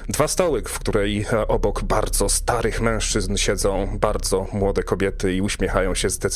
[0.09, 6.11] dwa stoły, w której obok bardzo starych mężczyzn siedzą bardzo młode kobiety i uśmiechają się
[6.11, 6.30] zdecydowanie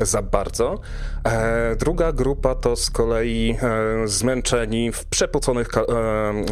[0.00, 0.80] za bardzo.
[1.24, 5.82] E, druga grupa to z kolei e, zmęczeni w przepoconych, e,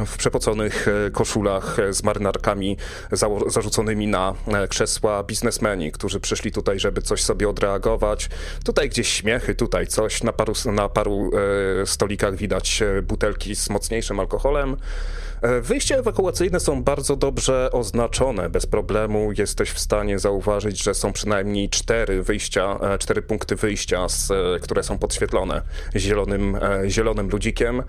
[0.06, 2.76] w przepoconych koszulach z marynarkami
[3.46, 4.34] zarzuconymi na
[4.68, 8.30] krzesła biznesmeni, którzy przyszli tutaj, żeby coś sobie odreagować.
[8.64, 10.22] Tutaj gdzieś śmiechy, tutaj coś.
[10.22, 11.30] Na paru, na paru
[11.84, 14.76] stolikach widać butelki z mocniejszym alkoholem.
[15.46, 18.50] E, wyjścia ewakuacyjne są bardzo dobrze oznaczone.
[18.50, 24.08] Bez problemu jesteś w stanie zauważyć, że są przynajmniej cztery wyjścia, e, cztery punkty wyjścia,
[24.08, 25.62] z, e, które są podświetlone
[25.96, 27.82] zielonym, zielonym ludzikiem.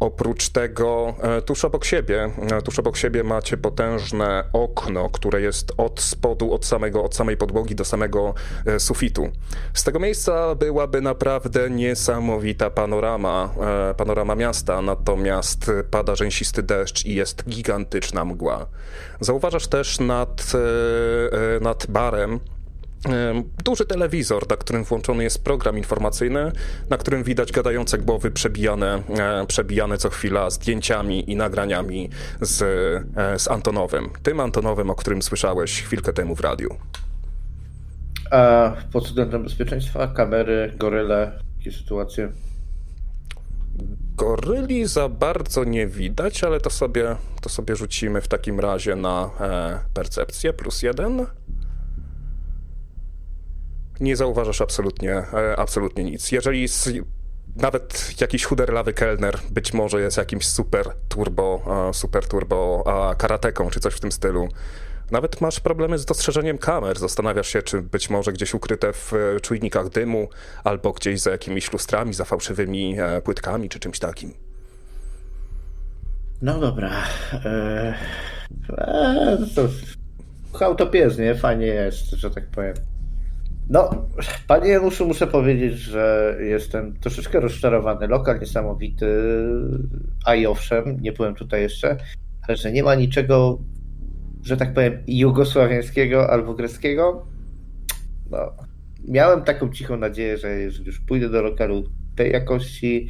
[0.00, 1.14] Oprócz tego
[1.46, 2.30] tuż obok siebie,
[2.64, 7.74] tuż obok siebie macie potężne okno, które jest od spodu, od, samego, od samej podłogi
[7.74, 8.34] do samego
[8.78, 9.28] sufitu.
[9.74, 13.54] Z tego miejsca byłaby naprawdę niesamowita panorama,
[13.96, 18.66] panorama miasta, natomiast pada rzęsisty deszcz deszcz i jest gigantyczna mgła.
[19.20, 22.40] Zauważasz też nad, e, e, nad barem
[23.08, 26.52] e, duży telewizor, na którym włączony jest program informacyjny,
[26.90, 29.02] na którym widać gadające głowy przebijane,
[29.46, 32.10] przebijane co chwila zdjęciami i nagraniami
[32.40, 32.58] z,
[33.42, 34.10] z Antonowym.
[34.22, 36.76] Tym Antonowym, o którym słyszałeś chwilkę temu w radiu.
[38.30, 42.32] A pod względem bezpieczeństwa, kamery, goryle, jakie sytuacje?
[44.16, 49.30] Goryli za bardzo nie widać, ale to sobie, to sobie rzucimy w takim razie na
[49.40, 51.26] e, percepcję plus jeden.
[54.00, 56.32] Nie zauważasz absolutnie, e, absolutnie nic.
[56.32, 56.88] Jeżeli z,
[57.56, 62.84] nawet jakiś chuderlawy kelner być może jest jakimś super turbo, e, super turbo
[63.18, 64.48] karateką czy coś w tym stylu,
[65.10, 66.98] nawet masz problemy z dostrzeżeniem kamer.
[66.98, 70.28] Zastanawiasz się, czy być może gdzieś ukryte w e, czujnikach dymu,
[70.64, 74.32] albo gdzieś za jakimiś lustrami, za fałszywymi e, płytkami, czy czymś takim.
[76.42, 76.90] No dobra.
[77.44, 77.94] Eee,
[79.54, 79.68] to
[80.66, 81.34] autopiez, nie?
[81.34, 82.74] Fajnie jest, że tak powiem.
[83.70, 84.06] No,
[84.46, 88.06] panie Januszu, muszę powiedzieć, że jestem troszeczkę rozczarowany.
[88.06, 89.06] Lokal niesamowity,
[90.24, 91.96] a i owszem, nie byłem tutaj jeszcze,
[92.48, 93.58] ale że nie ma niczego
[94.42, 97.26] że tak powiem, jugosławiańskiego albo greckiego,
[98.30, 98.52] no,
[99.08, 101.84] miałem taką cichą nadzieję, że jeżeli już pójdę do lokalu
[102.16, 103.08] tej jakości,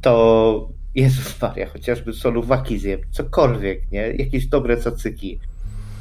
[0.00, 4.00] to Jezus Maria, chociażby soluwaki zjem, cokolwiek, nie?
[4.00, 5.40] Jakieś dobre cacyki.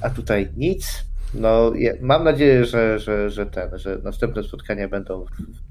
[0.01, 1.05] A tutaj nic.
[1.33, 5.25] No, mam nadzieję, że, że, że ten, że następne spotkania będą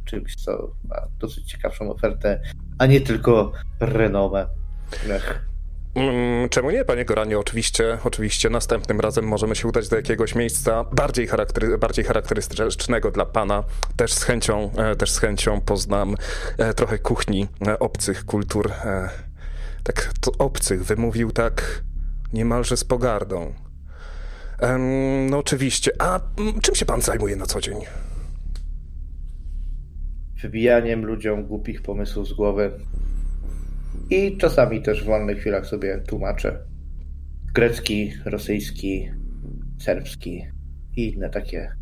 [0.04, 2.40] czymś, co ma dosyć ciekawszą ofertę,
[2.78, 4.46] a nie tylko renomę.
[5.10, 5.53] Ech.
[5.94, 7.38] Mm, czemu nie, panie Goranie?
[7.38, 13.26] Oczywiście, oczywiście następnym razem możemy się udać do jakiegoś miejsca bardziej, charaktery, bardziej charakterystycznego dla
[13.26, 13.64] pana.
[13.96, 16.14] Też z chęcią, e, też z chęcią poznam
[16.58, 18.72] e, trochę kuchni e, obcych kultur.
[19.82, 21.82] Tak, to obcych wymówił tak
[22.32, 23.54] niemalże z pogardą.
[25.30, 25.90] No oczywiście.
[25.98, 27.76] A mm, czym się pan zajmuje na co dzień?
[30.42, 32.72] Wybijaniem ludziom głupich pomysłów z głowy.
[34.10, 36.66] I czasami też w wolnych chwilach sobie tłumaczę.
[37.54, 39.10] Grecki, rosyjski,
[39.78, 40.46] serbski
[40.96, 41.76] i inne takie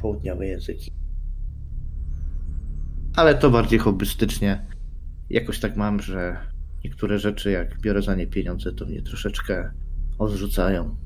[0.00, 0.92] południowe języki.
[3.16, 4.66] Ale to bardziej hobbystycznie.
[5.30, 6.36] Jakoś tak mam, że
[6.84, 9.70] niektóre rzeczy, jak biorę za nie pieniądze, to mnie troszeczkę
[10.18, 10.96] odrzucają.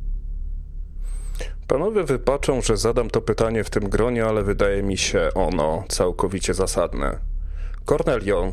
[1.67, 6.55] Panowie wypaczą, że zadam to pytanie w tym gronie, ale wydaje mi się ono całkowicie
[6.55, 7.19] zasadne.
[7.85, 8.53] Cornelio,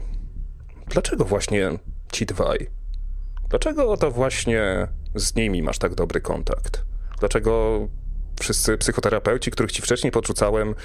[0.90, 1.70] dlaczego właśnie
[2.12, 2.70] ci dwaj?
[3.50, 6.86] Dlaczego to właśnie z nimi masz tak dobry kontakt?
[7.20, 7.80] Dlaczego
[8.40, 10.76] wszyscy psychoterapeuci, których ci wcześniej podrzucałem,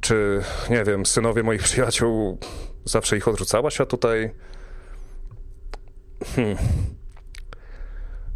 [0.00, 2.38] czy nie wiem, synowie moich przyjaciół,
[2.84, 4.30] zawsze ich odrzucałaś, a tutaj.
[6.34, 6.56] Hmm.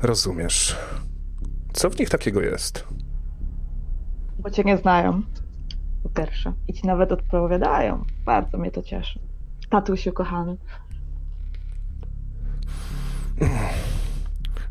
[0.03, 0.77] Rozumiesz.
[1.73, 2.85] Co w nich takiego jest?
[4.39, 5.23] Bo cię nie znają.
[6.03, 6.53] Po pierwsze.
[6.69, 8.05] I ci nawet odpowiadają.
[8.25, 9.21] Bardzo mnie to cieszy.
[9.71, 10.57] Tatusiu kochany.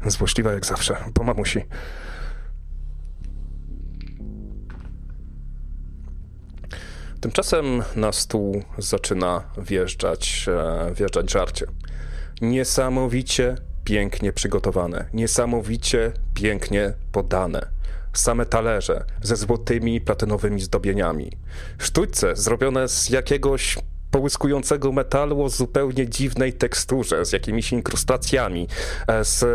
[0.05, 1.61] Złośliwa jak zawsze, po mamusi.
[7.21, 11.65] Tymczasem na stół zaczyna wjeżdżać, e, wjeżdżać żarcie.
[12.41, 17.61] Niesamowicie pięknie przygotowane, niesamowicie pięknie podane.
[18.13, 21.31] Same talerze ze złotymi, platynowymi zdobieniami.
[21.77, 23.77] Sztućce zrobione z jakiegoś
[24.11, 28.67] połyskującego metalu o zupełnie dziwnej teksturze, z jakimiś inkrustacjami,
[29.07, 29.47] e, z, e,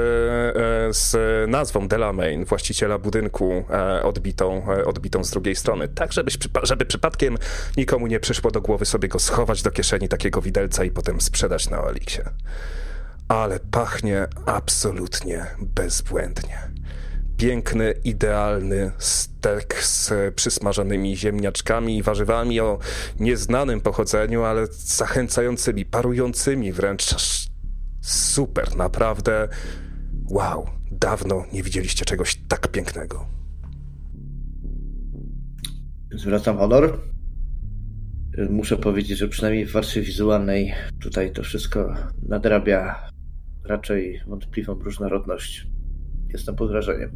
[0.94, 1.16] z
[1.50, 5.88] nazwą Delamain, właściciela budynku, e, odbitą, odbitą z drugiej strony.
[5.88, 6.30] Tak, żeby,
[6.62, 7.38] żeby przypadkiem
[7.76, 11.70] nikomu nie przyszło do głowy sobie go schować do kieszeni takiego widelca i potem sprzedać
[11.70, 12.20] na Oliksie.
[13.28, 16.73] Ale pachnie absolutnie bezbłędnie
[17.36, 22.78] piękny, idealny stek z przysmażonymi ziemniaczkami i warzywami o
[23.20, 27.14] nieznanym pochodzeniu, ale zachęcającymi, parującymi wręcz.
[28.00, 29.48] Super, naprawdę.
[30.30, 33.26] Wow, dawno nie widzieliście czegoś tak pięknego.
[36.12, 37.00] Zwracam honor.
[38.50, 41.94] Muszę powiedzieć, że przynajmniej w warstwie wizualnej tutaj to wszystko
[42.28, 43.08] nadrabia
[43.64, 45.66] raczej wątpliwą różnorodność.
[46.34, 47.10] Jestem pod wrażeniem.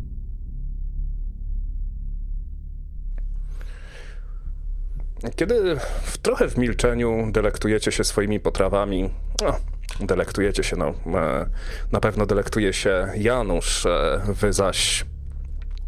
[5.37, 9.11] Kiedy w, trochę w milczeniu delektujecie się swoimi potrawami,
[9.43, 9.57] no,
[10.01, 11.47] delektujecie się, no, e,
[11.93, 15.05] na pewno delektuje się Janusz, e, wy zaś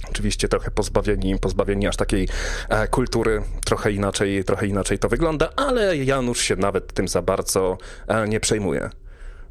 [0.08, 2.28] Oczywiście trochę pozbawieni, pozbawieni aż takiej
[2.68, 7.78] e, kultury, trochę inaczej, trochę inaczej to wygląda, ale Janusz się nawet tym za bardzo
[8.08, 8.90] e, nie przejmuje.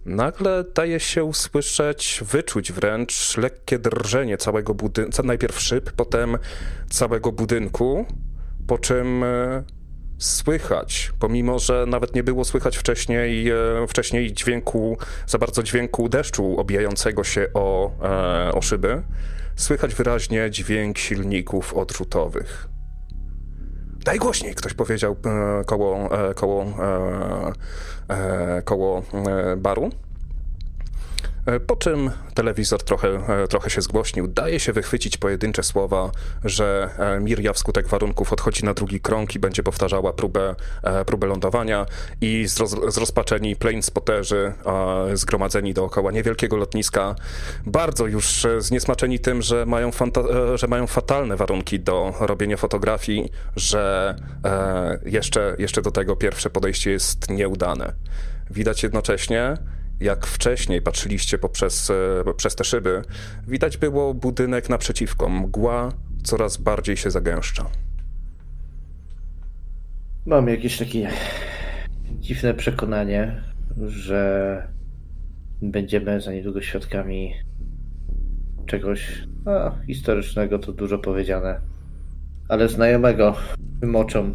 [0.06, 6.38] Nagle daje się usłyszeć, wyczuć wręcz lekkie drżenie całego budynku, najpierw szyb, potem
[6.90, 8.06] całego budynku,
[8.68, 9.64] po czym e,
[10.18, 13.56] słychać, pomimo że nawet nie było słychać wcześniej, e,
[13.88, 19.02] wcześniej dźwięku, za bardzo dźwięku deszczu obijającego się o, e, o szyby,
[19.56, 22.70] słychać wyraźnie dźwięk silników odrzutowych.
[24.06, 25.16] Daj głośniej, ktoś powiedział
[25.66, 26.66] koło, koło,
[28.66, 29.04] koło
[29.58, 29.90] baru.
[31.50, 34.28] E, po czym telewizor trochę, e, trochę się zgłośnił.
[34.28, 36.12] Daje się wychwycić pojedyncze słowa,
[36.44, 40.56] że e, Mirja wskutek warunków odchodzi na drugi krąg i będzie powtarzała próbę,
[41.06, 41.86] próbę lądowania
[42.22, 42.46] i
[42.88, 44.54] zrozpaczeni spotterzy
[45.14, 47.16] zgromadzeni dookoła niewielkiego lotniska,
[47.66, 49.92] bardzo już zniesmaczeni tym, że mają,
[50.56, 54.16] że mają fatalne warunki do robienia fotografii, że
[55.06, 57.94] jeszcze, jeszcze do tego pierwsze podejście jest nieudane.
[58.52, 59.58] Widać jednocześnie,
[60.00, 63.02] jak wcześniej patrzyliście poprzez, e, przez te szyby,
[63.48, 65.30] widać było budynek naprzeciwko.
[65.30, 65.92] Mgła
[66.24, 67.66] coraz bardziej się zagęszcza.
[70.26, 71.10] Mam jakieś takie
[72.12, 73.44] dziwne przekonanie,
[73.88, 74.68] że
[75.62, 77.34] będziemy za niedługo świadkami
[78.66, 81.62] czegoś a, historycznego, to dużo powiedziane,
[82.48, 83.36] ale znajomego
[83.82, 84.34] wymoczą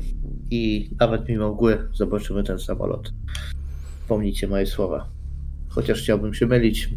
[0.50, 3.12] i nawet mimo mgły zobaczymy ten samolot.
[4.08, 5.13] Pomnijcie moje słowa.
[5.74, 6.88] Chociaż chciałbym się mylić.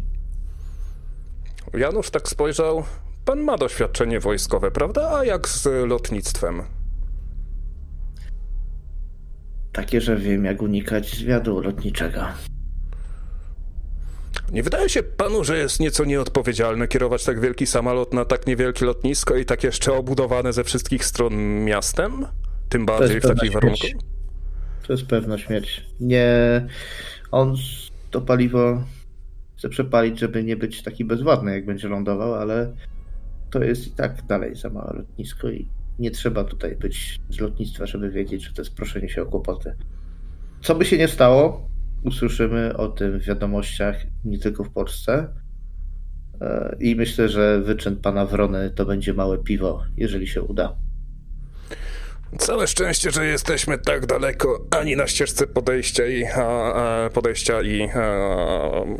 [1.74, 2.84] Janusz tak spojrzał.
[3.24, 5.10] Pan ma doświadczenie wojskowe, prawda?
[5.18, 6.62] A jak z lotnictwem?
[9.72, 12.20] Takie, że wiem, jak unikać zwiadu lotniczego.
[14.52, 18.84] Nie wydaje się panu, że jest nieco nieodpowiedzialne kierować tak wielki samolot na tak niewielkie
[18.84, 22.26] lotnisko i tak jeszcze obudowane ze wszystkich stron miastem?
[22.68, 23.90] Tym bardziej w takich warunkach?
[24.86, 25.84] To jest pewna śmierć.
[26.00, 26.66] Nie.
[27.30, 27.56] On
[28.10, 28.84] to paliwo
[29.56, 32.72] chce przepalić, żeby nie być taki bezwładny, jak będzie lądował, ale
[33.50, 37.86] to jest i tak dalej za małe lotnisko i nie trzeba tutaj być z lotnictwa,
[37.86, 39.74] żeby wiedzieć, że to jest proszenie się o kłopoty.
[40.62, 41.68] Co by się nie stało,
[42.04, 45.28] usłyszymy o tym w wiadomościach nie tylko w Polsce.
[46.40, 50.76] E, I myślę, że wyczyn pana Wrony to będzie małe piwo, jeżeli się uda.
[52.36, 56.74] Całe szczęście, że jesteśmy tak daleko, ani na ścieżce podejścia i a,
[57.04, 58.00] a, podejścia i a,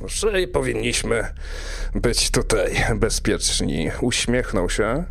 [0.07, 1.27] że powinniśmy
[1.95, 3.91] być tutaj bezpieczni.
[4.01, 5.05] Uśmiechnął się,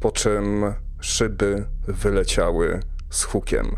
[0.00, 2.80] po czym szyby wyleciały
[3.10, 3.76] z hukiem.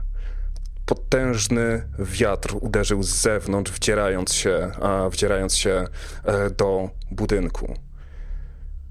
[0.86, 4.70] Potężny wiatr uderzył z zewnątrz, wdzierając się,
[5.10, 5.84] wdzierając się
[6.24, 7.74] e, do budynku.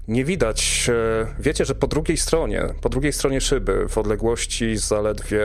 [0.08, 5.40] Nie widać, e, wiecie, że po drugiej stronie, po drugiej stronie szyby, w odległości zaledwie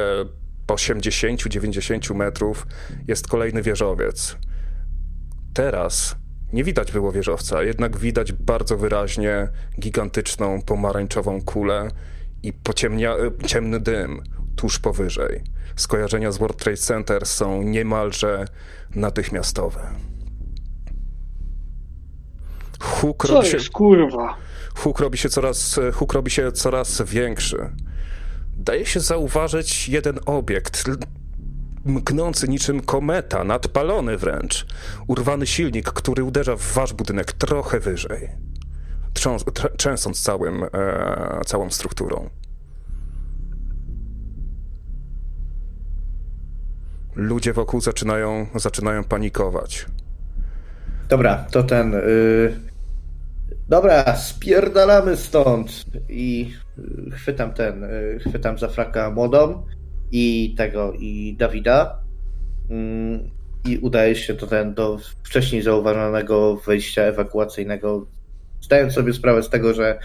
[0.67, 2.67] 80-90 metrów,
[3.07, 4.37] jest kolejny wieżowiec.
[5.53, 6.15] Teraz
[6.53, 9.47] nie widać było wieżowca, jednak widać bardzo wyraźnie
[9.79, 11.87] gigantyczną pomarańczową kulę
[12.43, 14.21] i pociemnia, ciemny dym
[14.55, 15.43] tuż powyżej.
[15.75, 18.45] Skojarzenia z World Trade Center są niemalże
[18.95, 19.89] natychmiastowe.
[22.81, 23.69] Huk Co jest, się...
[23.69, 24.48] kurwa?
[24.79, 27.69] Huk robi się coraz, huk robi się coraz większy.
[28.57, 30.83] Daje się zauważyć jeden obiekt,
[31.85, 34.65] mknący niczym kometa, nadpalony wręcz.
[35.07, 38.29] Urwany silnik, który uderza w wasz budynek trochę wyżej,
[39.13, 39.45] trząs,
[39.77, 40.69] trzęsąc całym, e,
[41.45, 42.29] całą strukturą.
[47.15, 49.85] Ludzie wokół zaczynają, zaczynają panikować.
[51.09, 51.91] Dobra, to ten.
[51.91, 52.68] Yy,
[53.69, 55.85] Dobra, spierdalamy stąd.
[56.09, 56.51] I
[57.07, 59.63] y, chwytam ten, y, chwytam za fraka młodą
[60.11, 61.99] i tego, i Dawida.
[62.69, 63.29] Mm,
[63.65, 68.05] I udaje się to ten do wcześniej zauważonego wejścia ewakuacyjnego,
[68.61, 69.99] zdając sobie sprawę z tego, że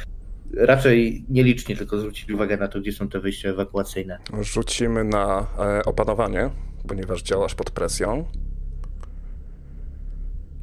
[0.56, 4.18] raczej nielicznie tylko zwrócili uwagę na to, gdzie są te wyjścia ewakuacyjne.
[4.40, 6.50] Rzucimy na e, opanowanie,
[6.88, 8.24] ponieważ działasz pod presją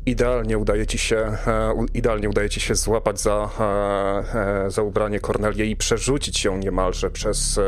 [0.06, 5.20] idealnie udaje ci się, e, idealnie udaje ci się złapać za, e, e, za ubranie
[5.20, 7.60] Kornelię i przerzucić ją niemalże przez,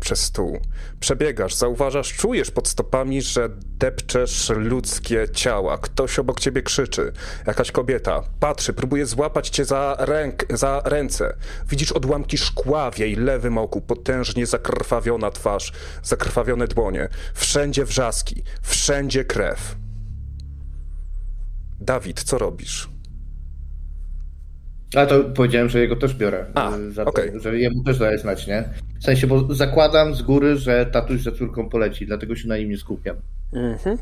[0.00, 0.60] przez stół.
[1.00, 5.78] Przebiegasz, zauważasz, czujesz pod stopami, że depczesz ludzkie ciała.
[5.78, 7.12] Ktoś obok ciebie krzyczy.
[7.46, 11.36] Jakaś kobieta patrzy, próbuje złapać cię za, ręk, za ręce.
[11.68, 15.72] Widzisz odłamki szkła w jej lewym oku, potężnie zakrwawiona twarz,
[16.02, 17.08] zakrwawione dłonie.
[17.34, 19.76] Wszędzie wrzaski, wszędzie krew.
[21.80, 22.88] Dawid, co robisz?
[24.96, 26.46] A to powiedziałem, że jego też biorę.
[26.54, 27.32] A, y, za okay.
[27.32, 28.64] to, że jemu też daje znać, nie?
[29.00, 32.70] W sensie, bo zakładam z góry, że tatuś za córką poleci, dlatego się na nim
[32.70, 33.16] nie skupiam.
[33.52, 33.98] Mhm.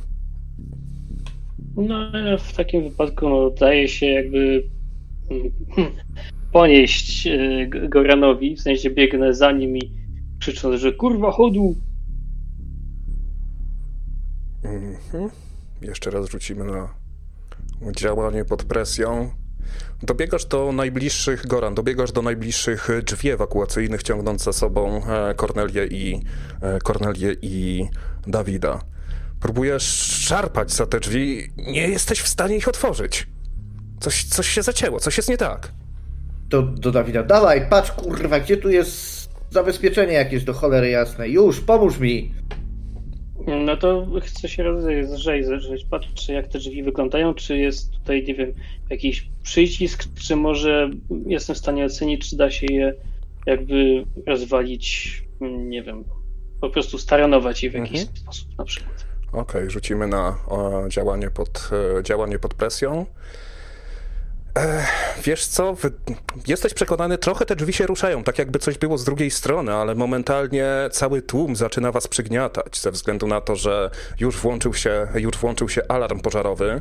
[1.77, 4.63] No, w takim wypadku no, daje się jakby
[5.29, 5.93] hmm,
[6.53, 9.93] ponieść y, Goranowi, w sensie biegnę za nim i
[10.39, 11.75] krzycząc, że kurwa chodu.
[14.65, 15.31] Mhm.
[15.83, 16.98] Jeszcze raz rzucimy na
[17.97, 19.31] działanie pod presją.
[20.03, 26.21] Dobiegasz do najbliższych, Goran, dobiegasz do najbliższych drzwi ewakuacyjnych, ciągnąc za sobą e, Kornelię i,
[26.63, 27.89] e, Kornelię i
[28.27, 28.81] Dawida.
[29.41, 29.83] Próbujesz
[30.27, 33.27] szarpać za te drzwi, nie jesteś w stanie ich otworzyć.
[34.01, 35.73] Coś, coś się zacięło, coś jest nie tak.
[36.49, 41.33] Do, do Dawida, dawaj, patrz kurwa, gdzie tu jest zabezpieczenie jakieś do cholery jasnej.
[41.33, 42.35] Już, pomóż mi.
[43.57, 48.53] No to chcę się rozejrzeć, patrzę jak te drzwi wyglądają, czy jest tutaj, nie wiem,
[48.91, 50.91] jakiś przycisk, czy może
[51.27, 52.95] jestem w stanie ocenić, czy da się je
[53.47, 56.05] jakby rozwalić, nie wiem,
[56.61, 58.17] po prostu staranować je w jakiś mhm.
[58.17, 59.07] sposób na przykład.
[59.29, 63.07] Okej, okay, rzucimy na o, działanie, pod, e, działanie pod presją.
[65.25, 65.77] Wiesz co,
[66.47, 69.95] jesteś przekonany, trochę te drzwi się ruszają, tak jakby coś było z drugiej strony, ale
[69.95, 73.91] momentalnie cały tłum zaczyna was przygniatać ze względu na to, że
[74.21, 76.81] już włączył się, już włączył się alarm pożarowy.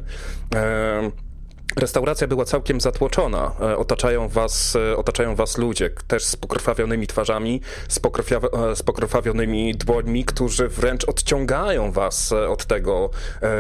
[1.76, 3.52] Restauracja była całkiem zatłoczona.
[3.62, 8.40] E, otaczają was, e, otaczają was ludzie, też z pokrwawionymi twarzami, z, pokrwia,
[8.76, 13.10] z pokrwawionymi dłońmi, którzy wręcz odciągają was od tego,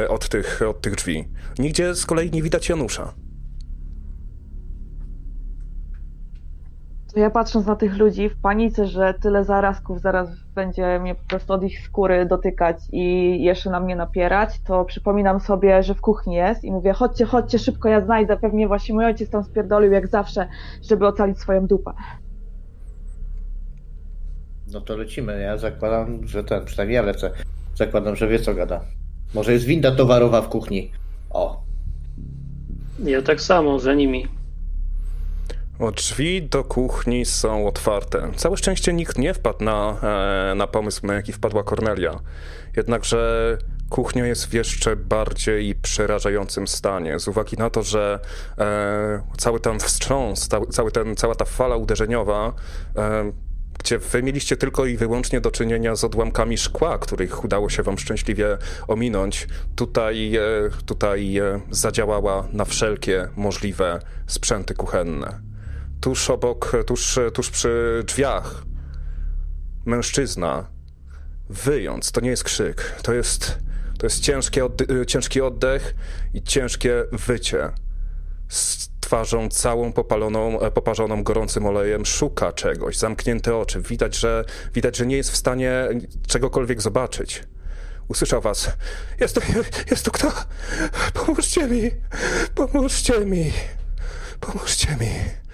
[0.09, 1.27] od tych, od tych drzwi.
[1.59, 3.26] Nigdzie z kolei nie widać Janusza.
[7.19, 11.53] Ja patrząc na tych ludzi w panice, że tyle zarazków zaraz będzie mnie po prostu
[11.53, 16.35] od ich skóry dotykać i jeszcze na mnie napierać, to przypominam sobie, że w kuchni
[16.35, 20.07] jest i mówię, chodźcie, chodźcie, szybko ja znajdę, pewnie właśnie mój ojciec tam spierdolił jak
[20.07, 20.47] zawsze,
[20.89, 21.91] żeby ocalić swoją dupę.
[24.71, 27.31] No to lecimy, ja zakładam, że ten, przynajmniej ja lecę,
[27.75, 28.81] zakładam, że wie co gada.
[29.33, 30.91] Może jest winda towarowa w kuchni.
[31.29, 31.61] O.
[33.03, 34.36] Ja tak samo, za nimi.
[35.95, 38.31] Drzwi do kuchni są otwarte.
[38.35, 39.97] Całe szczęście nikt nie wpadł na,
[40.51, 42.19] e, na pomysł, na jaki wpadła Cornelia.
[42.75, 43.57] Jednakże
[43.89, 48.19] kuchnia jest w jeszcze bardziej przerażającym stanie, z uwagi na to, że
[48.57, 52.53] e, cały ten wstrząs, cały ten, cała ta fala uderzeniowa,
[52.97, 53.31] e,
[53.79, 57.97] gdzie wy mieliście tylko i wyłącznie do czynienia z odłamkami szkła, których udało się wam
[57.97, 58.57] szczęśliwie
[58.87, 60.41] ominąć, tutaj, e,
[60.85, 65.56] tutaj e, zadziałała na wszelkie możliwe sprzęty kuchenne
[66.01, 68.63] tuż obok, tuż, tuż przy drzwiach.
[69.85, 70.67] Mężczyzna,
[71.49, 73.57] wyjąc, to nie jest krzyk, to jest,
[73.99, 74.67] to jest ciężkie
[75.07, 75.95] ciężki oddech
[76.33, 77.71] i ciężkie wycie.
[78.49, 83.81] Z twarzą całą popaloną, poparzoną gorącym olejem szuka czegoś, zamknięte oczy.
[83.81, 85.89] Widać, że, widać, że nie jest w stanie
[86.27, 87.43] czegokolwiek zobaczyć.
[88.07, 88.71] Usłyszał was.
[89.19, 89.41] Jest tu,
[89.91, 90.31] jest tu kto?
[91.13, 91.91] Pomóżcie mi!
[92.55, 93.51] Pomóżcie mi!
[94.39, 95.46] Pomóżcie mi!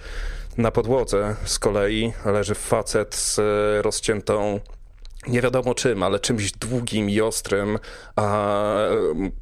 [0.56, 3.40] Na podłodze z kolei leży facet z
[3.84, 4.60] rozciętą
[5.28, 7.78] nie wiadomo czym, ale czymś długim i ostrym
[8.16, 8.66] a,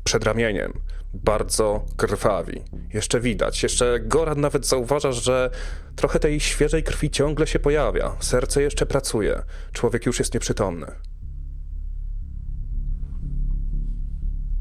[0.04, 0.72] przed ramieniem.
[1.14, 2.62] Bardzo krwawi.
[2.94, 3.62] Jeszcze widać.
[3.62, 5.50] Jeszcze Goran nawet zauważa, że
[5.96, 8.16] trochę tej świeżej krwi ciągle się pojawia.
[8.20, 9.42] Serce jeszcze pracuje.
[9.72, 10.86] Człowiek już jest nieprzytomny.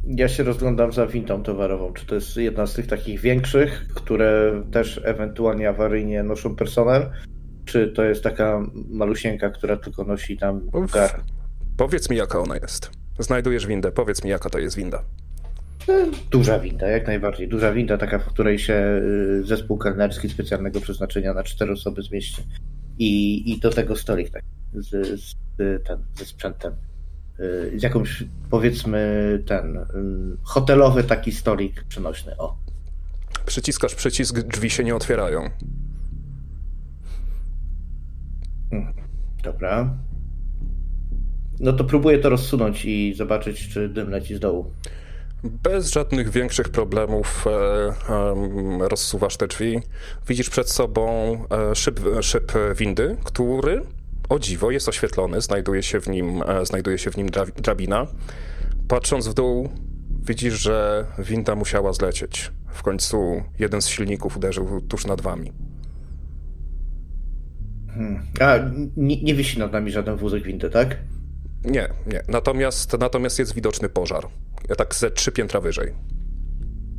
[0.07, 1.93] Ja się rozglądam za wintą towarową.
[1.93, 7.11] Czy to jest jedna z tych takich większych, które też ewentualnie awaryjnie noszą personel?
[7.65, 10.61] Czy to jest taka malusieńka, która tylko nosi tam
[10.93, 11.21] gar?
[11.77, 12.91] Powiedz mi, jaka ona jest.
[13.19, 15.03] Znajdujesz windę, powiedz mi, jaka to jest winda.
[15.89, 17.47] E, duża winda, jak najbardziej.
[17.47, 22.43] Duża winda, taka, w której się y, zespół kelnerski specjalnego przeznaczenia na cztery osoby zmieści.
[22.99, 24.43] I, i do tego stolik tak,
[24.73, 26.73] z, z, ten, ze sprzętem
[27.77, 29.83] jakąś, powiedzmy, ten y,
[30.43, 32.37] hotelowy taki stolik przenośny.
[32.37, 32.57] O.
[33.45, 35.49] Przyciskasz przycisk, drzwi się nie otwierają.
[39.43, 39.97] Dobra.
[41.59, 44.71] No to próbuję to rozsunąć i zobaczyć, czy dym leci z dołu.
[45.43, 49.79] Bez żadnych większych problemów e, e, rozsuwasz te drzwi.
[50.27, 51.37] Widzisz przed sobą
[51.71, 53.81] e, szyb, szyb windy, który
[54.31, 57.27] o dziwo, jest oświetlony, znajduje się w nim, e, znajduje się w nim
[57.57, 58.07] drabina.
[58.87, 59.69] Patrząc w dół,
[60.27, 62.51] widzisz, że winda musiała zlecieć.
[62.67, 65.51] W końcu jeden z silników uderzył tuż nad wami.
[67.93, 68.23] Hmm.
[68.39, 68.57] A
[68.97, 70.97] nie, nie wisi nad nami żaden wózek windy, tak?
[71.63, 72.23] Nie, nie.
[72.27, 74.27] Natomiast, natomiast jest widoczny pożar.
[74.69, 75.93] Ja tak ze trzy piętra wyżej.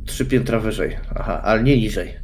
[0.05, 2.22] Trzy piętra wyżej, aha, ale nie niżej.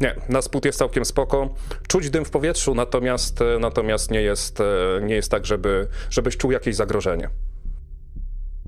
[0.00, 1.54] Nie, na spód jest całkiem spoko.
[1.88, 4.64] Czuć dym w powietrzu, natomiast, e, natomiast nie, jest, e,
[5.02, 7.30] nie jest tak, żeby, żebyś czuł jakieś zagrożenie.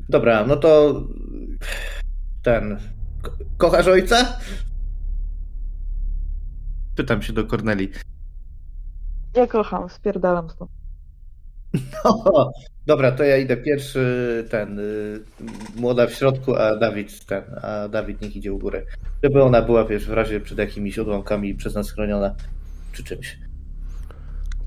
[0.09, 1.03] Dobra, no to
[2.43, 2.81] ten.
[3.57, 4.39] Kochasz ojca?
[6.97, 7.91] Pytam się do Korneli.
[9.35, 10.71] Ja kocham, spierdalam stąd.
[12.05, 12.53] No,
[12.91, 15.21] dobra, to ja idę pierwszy, ten, y,
[15.77, 18.87] młoda w środku, a Dawid ten, a Dawid niech idzie u góry.
[19.23, 22.35] Żeby ona była, wiesz, w razie przed jakimiś odłamkami przez nas chroniona,
[22.93, 23.39] czy czymś.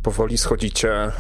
[0.04, 1.12] Powoli schodzicie e,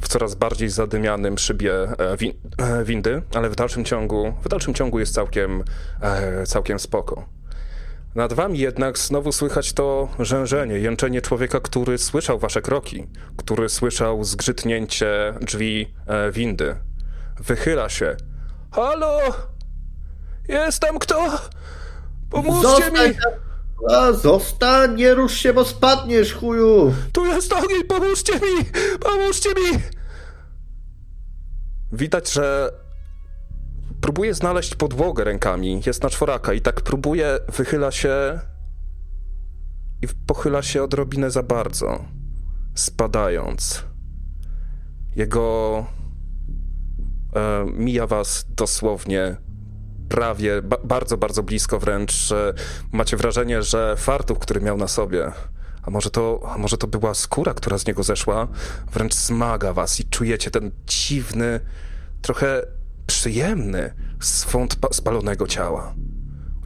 [0.00, 2.16] w coraz bardziej zadymianym szybie e,
[2.58, 5.64] e, windy, ale w dalszym ciągu, w dalszym ciągu jest całkiem,
[6.44, 7.37] całkiem spoko.
[8.18, 13.06] Nad wami jednak znowu słychać to rzężenie, jęczenie człowieka, który słyszał wasze kroki,
[13.36, 16.76] który słyszał zgrzytnięcie drzwi e, windy.
[17.40, 18.16] Wychyla się.
[18.72, 19.18] Halo!
[20.48, 21.38] Jest tam kto?
[22.30, 23.14] Pomóżcie zostań, mi!
[23.90, 26.94] A, zostań, nie rusz się, bo spadniesz, chuju!
[27.12, 28.64] Tu jest ogień, pomóżcie mi!
[29.00, 29.78] Pomóżcie mi!
[31.92, 32.72] Widać, że
[34.00, 38.40] próbuje znaleźć podłogę rękami, jest na czworaka i tak próbuje, wychyla się
[40.02, 42.04] i pochyla się odrobinę za bardzo,
[42.74, 43.84] spadając.
[45.16, 45.86] Jego
[47.36, 49.36] e, mija was dosłownie
[50.08, 52.34] prawie, ba bardzo, bardzo blisko wręcz.
[52.92, 55.32] Macie wrażenie, że fartuch, który miał na sobie,
[55.82, 58.48] a może to, a może to była skóra, która z niego zeszła,
[58.92, 61.60] wręcz smaga was i czujecie ten dziwny,
[62.22, 62.62] trochę
[63.08, 65.94] przyjemny swąd spalonego ciała.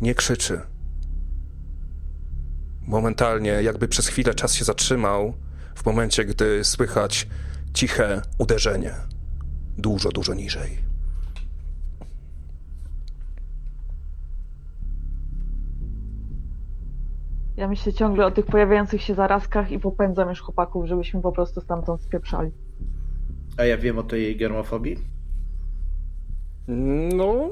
[0.00, 0.60] Nie krzyczy.
[2.86, 5.34] Momentalnie, jakby przez chwilę czas się zatrzymał,
[5.74, 7.28] w momencie, gdy słychać
[7.74, 8.94] ciche uderzenie.
[9.78, 10.78] Dużo, dużo niżej.
[17.56, 21.60] Ja myślę ciągle o tych pojawiających się zarazkach i popędzam już chłopaków, żebyśmy po prostu
[21.60, 22.50] stamtąd spieprzali.
[23.56, 25.11] A ja wiem o tej germofobii?
[26.68, 27.50] No,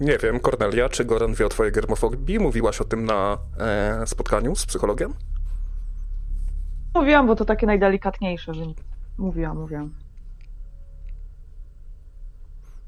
[0.00, 2.38] nie wiem, Kornelia, czy Goran wie o twojej germofobii?
[2.38, 5.14] Mówiłaś o tym na e, spotkaniu z psychologiem?
[6.94, 8.76] Mówiłam, bo to takie najdelikatniejsze, więc
[9.18, 9.94] mówiłam, mówiłam.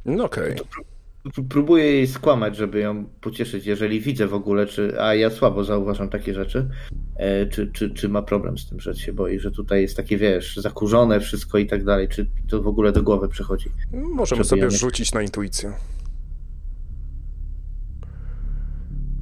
[0.04, 0.52] No okej.
[0.54, 0.99] Okay.
[1.48, 6.08] Próbuję jej skłamać, żeby ją pocieszyć, jeżeli widzę w ogóle, czy, a ja słabo zauważam
[6.08, 6.68] takie rzeczy,
[7.16, 10.16] e, czy, czy, czy ma problem z tym, że się boi, że tutaj jest takie,
[10.16, 13.70] wiesz, zakurzone wszystko i tak dalej, czy to w ogóle do głowy przychodzi.
[13.92, 14.70] Możemy sobie nie...
[14.70, 15.72] rzucić na intuicję.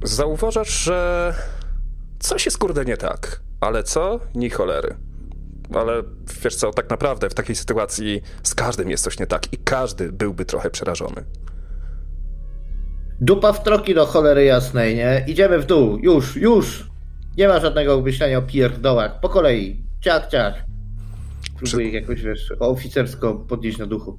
[0.03, 1.33] Zauważasz, że
[2.19, 4.19] coś jest kurde nie tak, ale co?
[4.35, 4.95] Ni cholery.
[5.73, 6.03] Ale
[6.43, 10.11] wiesz co, tak naprawdę w takiej sytuacji z każdym jest coś nie tak i każdy
[10.11, 11.23] byłby trochę przerażony.
[13.21, 15.25] Dupa w troki do cholery jasnej, nie?
[15.27, 16.89] Idziemy w dół, już, już!
[17.37, 20.53] Nie ma żadnego myślenia o pierdołach, po kolei, ciach, ciach.
[21.57, 24.17] Próbuję ich jakoś, wiesz, oficersko podnieść na duchu.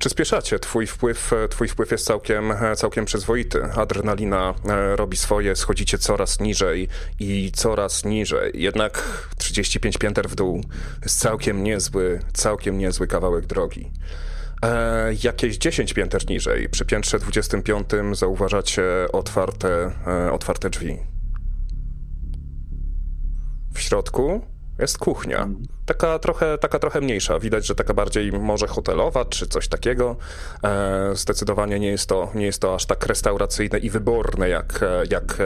[0.00, 3.64] Przyspieszacie, twój wpływ, twój wpływ jest całkiem, całkiem przyzwoity.
[3.64, 6.88] Adrenalina e, robi swoje, schodzicie coraz niżej
[7.20, 8.52] i coraz niżej.
[8.54, 9.08] Jednak
[9.38, 10.60] 35 pięter w dół
[11.02, 13.90] jest całkiem niezły, całkiem niezły kawałek drogi.
[14.62, 20.98] E, jakieś 10 pięter niżej, przy piętrze 25 zauważacie otwarte, e, otwarte drzwi.
[23.74, 24.46] W środku
[24.78, 25.48] jest kuchnia.
[25.86, 27.38] Taka trochę, taka trochę mniejsza.
[27.38, 30.16] Widać, że taka bardziej może hotelowa czy coś takiego.
[30.64, 35.38] E, zdecydowanie nie jest, to, nie jest to aż tak restauracyjne i wyborne jak, jak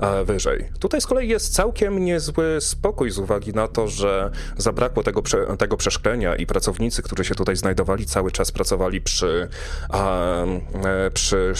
[0.00, 0.70] e, wyżej.
[0.80, 5.22] Tutaj z kolei jest całkiem niezły spokój z uwagi na to, że zabrakło tego,
[5.58, 9.48] tego przeszklenia i pracownicy, którzy się tutaj znajdowali, cały czas pracowali przy,
[9.94, 11.52] e, przy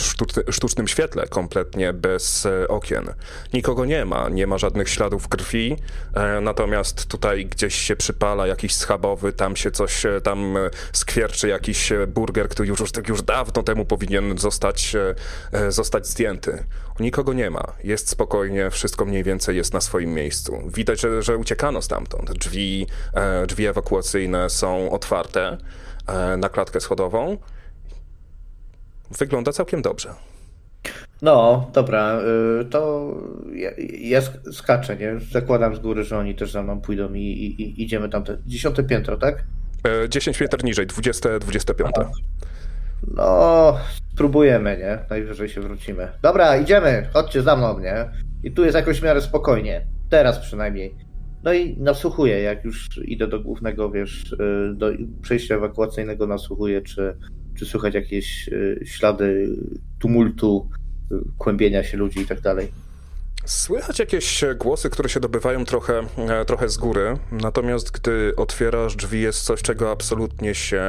[0.51, 3.15] sztucznym świetle, kompletnie bez okien.
[3.55, 5.77] Nikogo nie ma, nie ma żadnych śladów krwi,
[6.43, 11.93] natomiast tutaj gdzieś się przypala jakiś schabowy, tam się coś, e, tam e, skwierczy jakiś
[11.93, 14.97] e, burger, który już, już dawno temu powinien zostać,
[15.69, 16.65] zostać zdjęty.
[17.01, 20.63] Nikogo nie ma, jest spokojnie, wszystko mniej więcej jest na swoim miejscu.
[20.67, 22.33] Widać, że, że uciekano stamtąd.
[22.33, 22.87] Drzwi,
[23.47, 25.59] drzwi ewakuacyjne są otwarte
[26.39, 27.39] na klatkę schodową.
[29.11, 30.15] Wygląda całkiem dobrze.
[31.23, 32.21] No, dobra,
[32.61, 33.15] y, to
[33.55, 33.71] ja,
[34.01, 34.21] ja
[34.53, 35.21] skaczę, nie?
[35.31, 38.25] Zakładam z góry, że oni też za mną pójdą i, i, i idziemy tam.
[38.47, 39.45] Dziesiąte piętro, tak?
[40.09, 41.91] 10 e, pięter niżej, 20, 25.
[41.97, 42.11] Aha.
[43.17, 43.77] No,
[44.13, 44.99] spróbujemy, nie?
[45.11, 46.09] Najwyżej się wrócimy.
[46.23, 48.11] Dobra, idziemy, chodźcie za mną, nie?
[48.43, 49.87] I tu jest jakoś w miarę spokojnie.
[50.09, 50.95] Teraz przynajmniej.
[51.45, 54.37] No i nasłuchuję, jak już idę do głównego, wiesz, y,
[54.75, 54.91] do
[55.23, 57.17] przejścia ewakuacyjnego nasłuchuję, czy,
[57.59, 59.57] czy słychać jakieś y, ślady
[59.99, 60.69] tumultu,
[61.39, 62.73] kłębienia się ludzi i tak dalej.
[63.45, 69.21] Słychać jakieś głosy, które się dobywają trochę, e, trochę z góry, natomiast gdy otwierasz drzwi,
[69.21, 70.81] jest coś, czego absolutnie się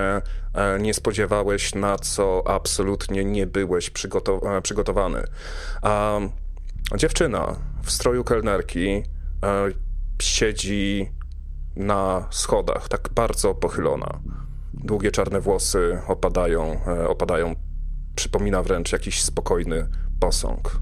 [0.54, 5.24] e, nie spodziewałeś, na co absolutnie nie byłeś przygotow- e, przygotowany.
[5.82, 6.20] A
[6.96, 9.04] dziewczyna w stroju kelnerki
[10.22, 11.12] siedzi
[11.76, 14.20] na schodach, tak bardzo pochylona.
[14.74, 17.56] Długie czarne włosy opadają, opadają.
[18.16, 19.88] Przypomina wręcz jakiś spokojny
[20.24, 20.80] posąg.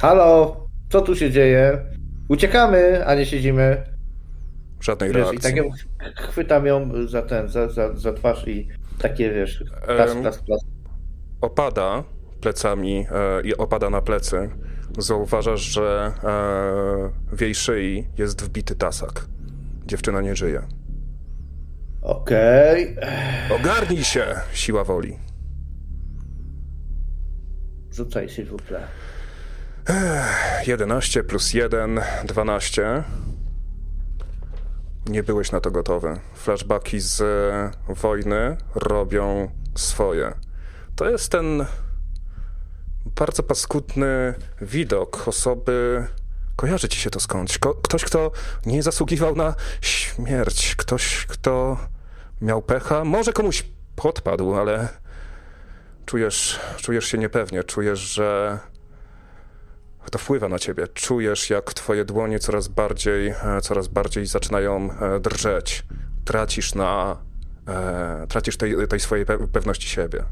[0.00, 0.56] Halo,
[0.88, 1.86] co tu się dzieje?
[2.28, 3.84] Uciekamy, a nie siedzimy.
[4.80, 5.38] Żadnej wiesz, reakcji.
[5.38, 5.70] I tak ją
[6.16, 8.68] chwytam ją za ten, za, za, za twarz i
[8.98, 10.60] takie wiesz, plas, plas, plas.
[11.40, 12.04] Opada
[12.40, 14.50] plecami e, i opada na plecy.
[14.98, 16.12] Zauważasz, że
[17.32, 19.24] e, w jej szyi jest wbity tasak.
[19.86, 20.62] Dziewczyna nie żyje.
[22.02, 22.96] Okej.
[22.96, 23.56] Okay.
[23.60, 25.29] Ogarnij się, siła woli.
[27.92, 28.86] Rzucaj, s'il vous plaît.
[30.66, 33.04] 11 plus 1, 12.
[35.06, 36.20] Nie byłeś na to gotowy.
[36.34, 40.32] Flashbacki z e, wojny robią swoje.
[40.96, 41.66] To jest ten
[43.04, 46.06] bardzo paskudny widok osoby.
[46.56, 47.58] Kojarzy ci się to skądś.
[47.58, 48.32] Ko ktoś, kto
[48.66, 50.76] nie zasługiwał na śmierć.
[50.76, 51.76] Ktoś, kto
[52.40, 53.04] miał pecha.
[53.04, 53.64] Może komuś
[53.96, 54.88] podpadł, ale
[56.10, 58.58] czujesz, czujesz się niepewnie, czujesz, że
[60.10, 60.88] to wpływa na ciebie.
[60.88, 65.84] Czujesz, jak twoje dłonie coraz bardziej, e, coraz bardziej zaczynają e, drżeć.
[66.24, 67.16] Tracisz na,
[67.68, 70.24] e, tracisz tej, tej swojej pewności siebie.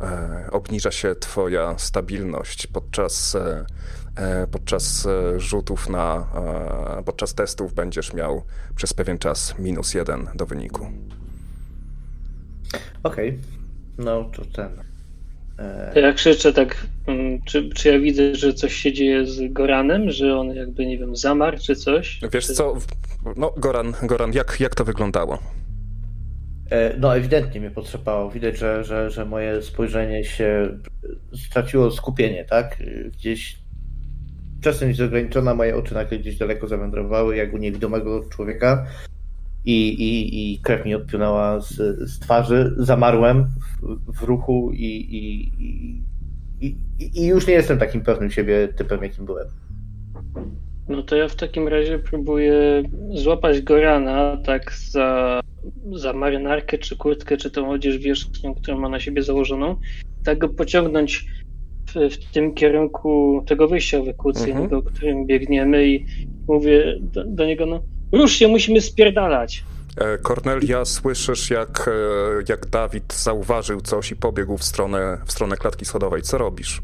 [0.00, 3.66] E, obniża się twoja stabilność podczas, e,
[4.16, 6.26] e, podczas rzutów na,
[7.04, 10.86] podczas testów będziesz miał przez pewien czas minus jeden do wyniku.
[13.02, 13.59] Okej, okay.
[13.98, 14.70] No to ten.
[15.94, 20.38] Ja krzyczę tak, mm, czy, czy ja widzę, że coś się dzieje z Goranem, że
[20.38, 22.20] on jakby, nie wiem, zamarł czy coś?
[22.32, 22.54] Wiesz czy...
[22.54, 22.76] co,
[23.36, 25.38] no Goran, Goran jak, jak to wyglądało?
[26.70, 28.30] E, no, ewidentnie mnie potrzepało.
[28.30, 30.78] Widać, że, że, że moje spojrzenie się
[31.34, 32.76] straciło skupienie, tak?
[33.12, 33.58] Gdzieś
[34.60, 38.86] czasem jest ograniczona, moje oczy nagle gdzieś daleko zawędrowały, jak u niewidomego człowieka.
[39.64, 41.76] I, i, i krew mi odpłynęła z,
[42.10, 42.74] z twarzy.
[42.76, 45.52] Zamarłem w, w ruchu i, i,
[46.60, 46.76] i,
[47.14, 49.48] i już nie jestem takim pewnym siebie typem, jakim byłem.
[50.88, 52.82] No to ja w takim razie próbuję
[53.14, 55.40] złapać Gorana tak za,
[55.92, 59.76] za marynarkę, czy kurtkę, czy tą odzież wierzchnią, którą ma na siebie założoną,
[60.24, 61.26] tak go pociągnąć
[61.86, 64.94] w, w tym kierunku tego wyjścia ewakuacyjnego, mhm.
[64.94, 66.06] którym biegniemy i
[66.48, 67.82] mówię do, do niego, no
[68.12, 69.64] rusz się, musimy spierdalać.
[70.22, 71.92] Kornelia, słyszysz jak, e,
[72.48, 76.22] jak Dawid zauważył coś i pobiegł w stronę, w stronę klatki schodowej.
[76.22, 76.82] Co robisz?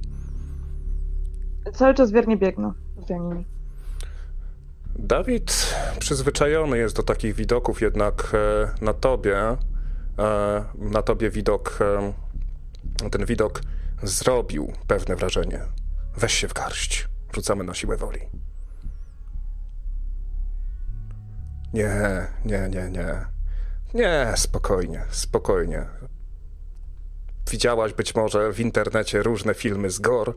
[1.73, 2.73] Cały czas wiernie biegnę
[3.09, 3.45] za nimi.
[4.99, 9.57] Dawid przyzwyczajony jest do takich widoków, jednak e, na tobie, e,
[10.75, 11.79] na tobie widok,
[13.03, 13.61] e, ten widok
[14.03, 15.61] zrobił pewne wrażenie.
[16.17, 17.09] Weź się w garść.
[17.35, 18.21] Rzucamy na siłę woli.
[21.75, 23.27] Nie, nie, nie, nie.
[23.95, 25.87] Nie, spokojnie, spokojnie.
[27.51, 30.33] Widziałaś być może w internecie różne filmy z Gore,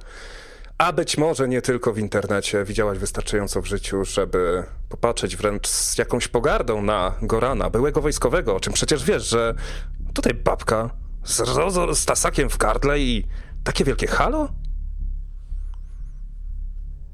[0.78, 5.98] a być może nie tylko w internecie widziałaś wystarczająco w życiu, żeby popatrzeć wręcz z
[5.98, 9.56] jakąś pogardą na Gorana, byłego wojskowego, o czym przecież wiesz, że
[10.14, 10.90] tutaj babka
[11.24, 11.36] z,
[11.98, 13.28] z tasakiem w gardle i
[13.64, 14.50] takie wielkie halo?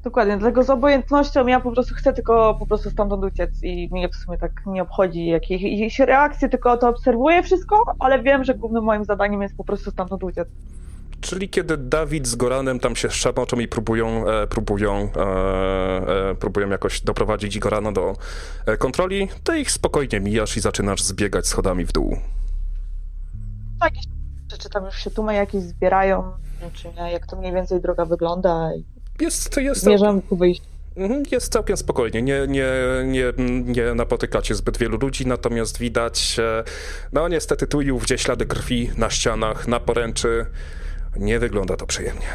[0.05, 4.09] Dokładnie, dlatego z obojętnością ja po prostu chcę tylko po prostu stamtąd uciec i mnie
[4.09, 8.83] w sumie tak nie obchodzi jakieś reakcje, tylko to obserwuję wszystko, ale wiem, że głównym
[8.83, 10.47] moim zadaniem jest po prostu stamtąd uciec.
[11.21, 16.69] Czyli kiedy Dawid z Goranem tam się szaboczą i próbują, e, próbują, e, e, próbują
[16.69, 18.13] jakoś doprowadzić Gorana do
[18.65, 22.17] e, kontroli, to ich spokojnie mijasz i zaczynasz zbiegać schodami w dół.
[23.79, 23.93] Tak,
[24.59, 26.31] czy tam już się tłumy jakieś zbierają,
[26.73, 28.69] czy nie, jak to mniej więcej droga wygląda.
[29.21, 30.65] Jest, jest Zmierzam ku wyjściu.
[30.95, 32.21] Mhm, jest całkiem spokojnie.
[32.21, 32.71] Nie, nie,
[33.05, 33.33] nie,
[33.65, 36.37] nie napotykacie zbyt wielu ludzi, natomiast widać,
[37.13, 40.45] no niestety tu i ówdzie ślady krwi na ścianach, na poręczy.
[41.17, 42.27] Nie wygląda to przyjemnie.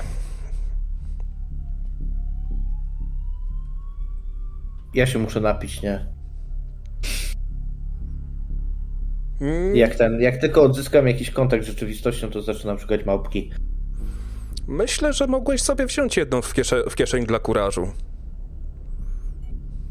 [4.95, 6.07] Ja się muszę napić, nie?
[9.41, 9.77] Mm.
[9.77, 13.51] Jak, ten, jak tylko odzyskam jakiś kontakt z rzeczywistością, to zaczynam szukać małpki.
[14.71, 17.93] Myślę, że mogłeś sobie wziąć jedną w, kiesze, w kieszeń dla kurażu.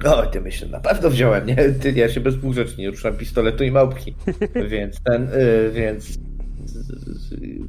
[0.05, 1.55] O, ty myślę, na pewno wziąłem, nie?
[1.55, 4.15] Ty, ja się bezpółgrzecznie ruszam pistoletu i małpki.
[4.71, 6.17] więc ten, y, więc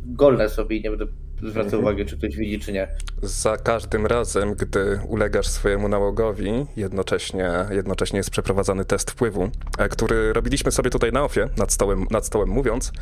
[0.06, 1.06] golne sobie i nie będę
[1.42, 1.82] zwracał mhm.
[1.82, 2.88] uwagi, czy ktoś widzi, czy nie.
[3.22, 10.32] Za każdym razem, gdy ulegasz swojemu nałogowi, jednocześnie, jednocześnie jest przeprowadzany test wpływu, e, który
[10.32, 12.92] robiliśmy sobie tutaj na ofie, nad stołem, nad stołem mówiąc,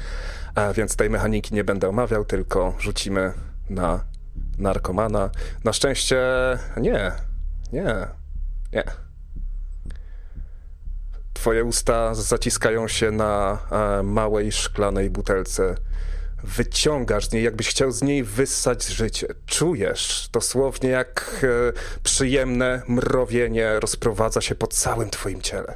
[0.54, 3.32] a więc tej mechaniki nie będę omawiał, tylko rzucimy
[3.70, 4.04] na
[4.58, 5.30] narkomana.
[5.64, 6.18] Na szczęście
[6.76, 7.12] nie,
[7.72, 8.06] nie,
[8.72, 8.84] nie.
[11.32, 15.74] Twoje usta zaciskają się na e, małej szklanej butelce
[16.44, 19.26] wyciągasz z niej, jakbyś chciał z niej wyssać życie.
[19.46, 21.72] Czujesz dosłownie, jak e,
[22.02, 25.74] przyjemne mrowienie rozprowadza się po całym twoim ciele.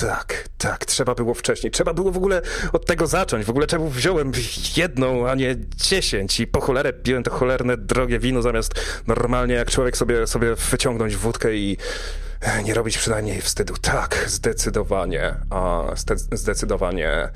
[0.00, 1.70] Tak, tak, trzeba było wcześniej.
[1.70, 2.42] Trzeba było w ogóle
[2.72, 3.44] od tego zacząć.
[3.44, 4.32] W ogóle czemu wziąłem
[4.76, 8.74] jedną, a nie dziesięć i po cholerę piłem to cholerne drogie wino, zamiast
[9.06, 11.76] normalnie jak człowiek sobie, sobie wyciągnąć wódkę i
[12.40, 13.74] e, nie robić przynajmniej wstydu.
[13.76, 15.82] Tak, zdecydowanie, a
[16.32, 17.28] zdecydowanie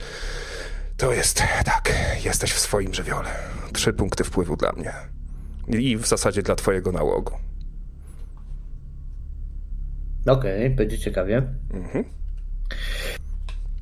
[1.01, 1.93] to jest, tak,
[2.25, 3.29] jesteś w swoim żywiole.
[3.73, 4.93] Trzy punkty wpływu dla mnie.
[5.69, 7.35] I w zasadzie dla twojego nałogu.
[10.27, 11.43] Okej, okay, będzie ciekawie.
[11.75, 12.05] Mhm.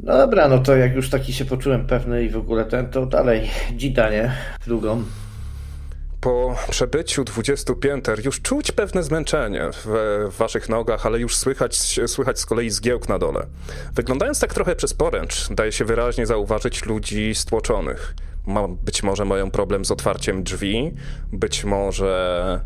[0.01, 3.07] No dobra, no to jak już taki się poczułem pewny i w ogóle ten, to
[3.07, 5.05] dalej dzidanie w drugą.
[6.21, 12.41] Po przebyciu 20 pięter już czuć pewne zmęczenie w, waszych nogach, ale już słychać, słychać
[12.41, 13.47] z kolei zgiełk na dole.
[13.93, 18.15] Wyglądając tak trochę przez poręcz, daje się wyraźnie zauważyć ludzi stłoczonych.
[18.47, 20.95] ma, być może mają problem z otwarciem drzwi,
[21.33, 22.61] być może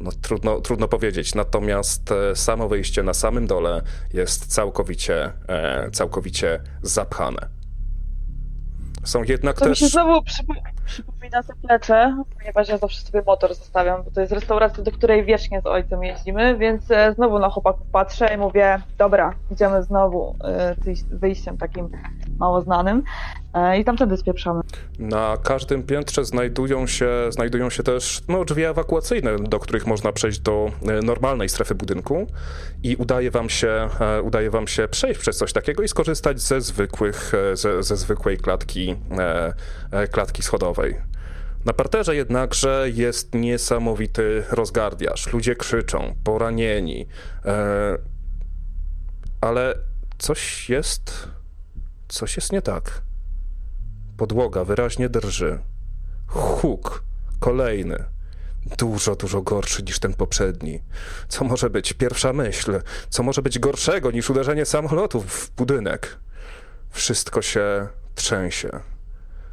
[0.00, 1.34] no, trudno, trudno powiedzieć.
[1.34, 3.82] Natomiast e, samo wyjście na samym dole
[4.12, 7.48] jest całkowicie, e, całkowicie zapchane.
[9.04, 9.80] Są jednak to też.
[9.80, 10.22] Mi się znowu
[10.88, 15.60] przypomina zaplecze, ponieważ ja zawsze sobie motor zostawiam, bo to jest restauracja, do której wiecznie
[15.60, 20.36] z ojcem jeździmy, więc e, znowu na chłopaków patrzę i mówię, dobra, idziemy znowu
[21.10, 21.90] wyjściem takim
[22.38, 23.02] mało znanym.
[23.54, 24.62] E, i tamtędy spieprzamy.
[24.98, 30.40] Na każdym piętrze znajdują się, znajdują się też no, drzwi ewakuacyjne, do których można przejść
[30.40, 32.26] do e, normalnej strefy budynku
[32.82, 36.60] i udaje wam się, e, udaje wam się przejść przez coś takiego i skorzystać ze
[36.60, 38.96] zwykłych, ze, ze zwykłej klatki,
[40.10, 40.96] klatki schodowej.
[41.64, 45.32] Na parterze jednakże jest niesamowity rozgardiaż.
[45.32, 47.06] Ludzie krzyczą, poranieni,
[49.40, 49.74] ale
[50.18, 51.28] coś jest,
[52.08, 53.02] coś jest nie tak.
[54.16, 55.58] Podłoga wyraźnie drży.
[56.26, 57.04] Huk,
[57.40, 58.04] kolejny.
[58.78, 60.82] Dużo, dużo gorszy niż ten poprzedni.
[61.28, 62.80] Co może być pierwsza myśl?
[63.08, 66.18] Co może być gorszego niż uderzenie samolotu w budynek?
[66.90, 68.70] Wszystko się trzęsie.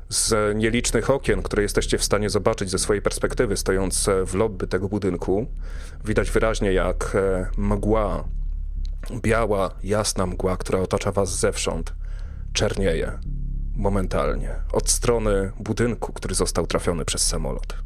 [0.09, 4.89] Z nielicznych okien, które jesteście w stanie zobaczyć ze swojej perspektywy, stojąc w lobby tego
[4.89, 5.47] budynku,
[6.05, 8.23] widać wyraźnie, jak e, mgła,
[9.11, 11.93] biała, jasna mgła, która otacza was zewsząd,
[12.55, 13.11] czernieje
[13.75, 17.77] momentalnie od strony budynku, który został trafiony przez samolot.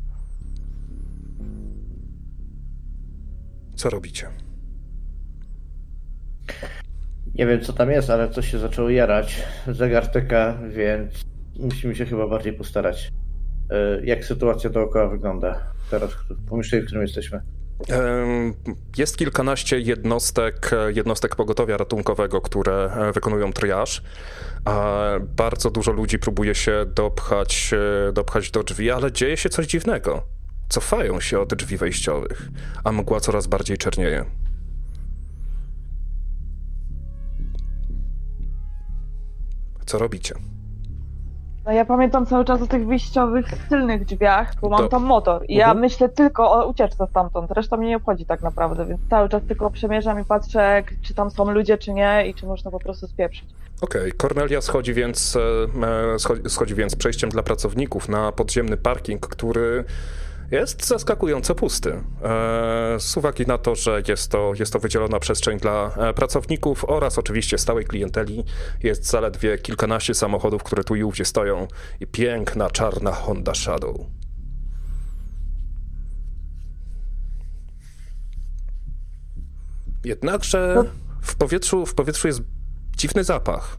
[3.75, 4.27] Co robicie?
[7.35, 9.43] Nie wiem, co tam jest, ale coś się zaczęło jarać.
[9.67, 11.13] Zegar tyka, więc
[11.59, 13.11] musimy się chyba bardziej postarać.
[13.69, 17.41] E, jak sytuacja dookoła wygląda teraz w pomieszczeniu, w którym jesteśmy?
[18.97, 24.03] Jest kilkanaście jednostek, jednostek pogotowia ratunkowego, które e, wykonują triaż.
[25.21, 27.71] Bardzo dużo ludzi próbuje się dopchać,
[28.09, 30.23] e, dopchać do drzwi, ale dzieje się coś dziwnego.
[30.69, 32.47] Cofają się od drzwi wejściowych,
[32.83, 34.25] a mgła coraz bardziej czernieje.
[39.85, 40.35] Co robicie?
[41.69, 44.89] No ja pamiętam cały czas o tych wyjściowych, tylnych drzwiach, bo mam to...
[44.89, 45.79] tam motor i ja mhm.
[45.79, 49.71] myślę tylko o ucieczce stamtąd, reszta mnie nie obchodzi tak naprawdę, więc cały czas tylko
[49.71, 53.45] przemierzam i patrzę, czy tam są ludzie, czy nie i czy można po prostu spieprzyć.
[53.81, 54.11] Okej, okay.
[54.11, 55.37] Cornelia schodzi więc,
[56.15, 59.83] e, schodzi, schodzi więc przejściem dla pracowników na podziemny parking, który
[60.51, 61.91] jest zaskakująco pusty.
[61.91, 66.85] E, z uwagi na to, że jest to, jest to wydzielona przestrzeń dla e, pracowników
[66.85, 68.43] oraz oczywiście stałej klienteli,
[68.83, 71.67] jest zaledwie kilkanaście samochodów, które tu i ówdzie stoją
[71.99, 73.95] i piękna czarna Honda Shadow.
[80.05, 80.83] Jednakże
[81.21, 82.41] w powietrzu, w powietrzu jest
[82.97, 83.77] dziwny zapach.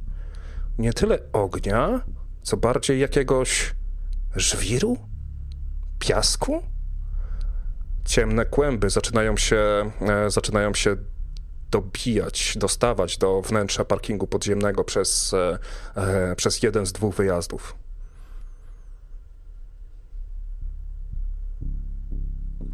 [0.78, 2.00] Nie tyle ognia,
[2.42, 3.74] co bardziej jakiegoś
[4.36, 5.09] żwiru?
[6.00, 6.62] Piasku?
[8.04, 10.96] Ciemne kłęby zaczynają się, e, zaczynają się
[11.70, 15.58] dobijać, dostawać do wnętrza parkingu podziemnego przez, e,
[15.96, 17.74] e, przez jeden z dwóch wyjazdów.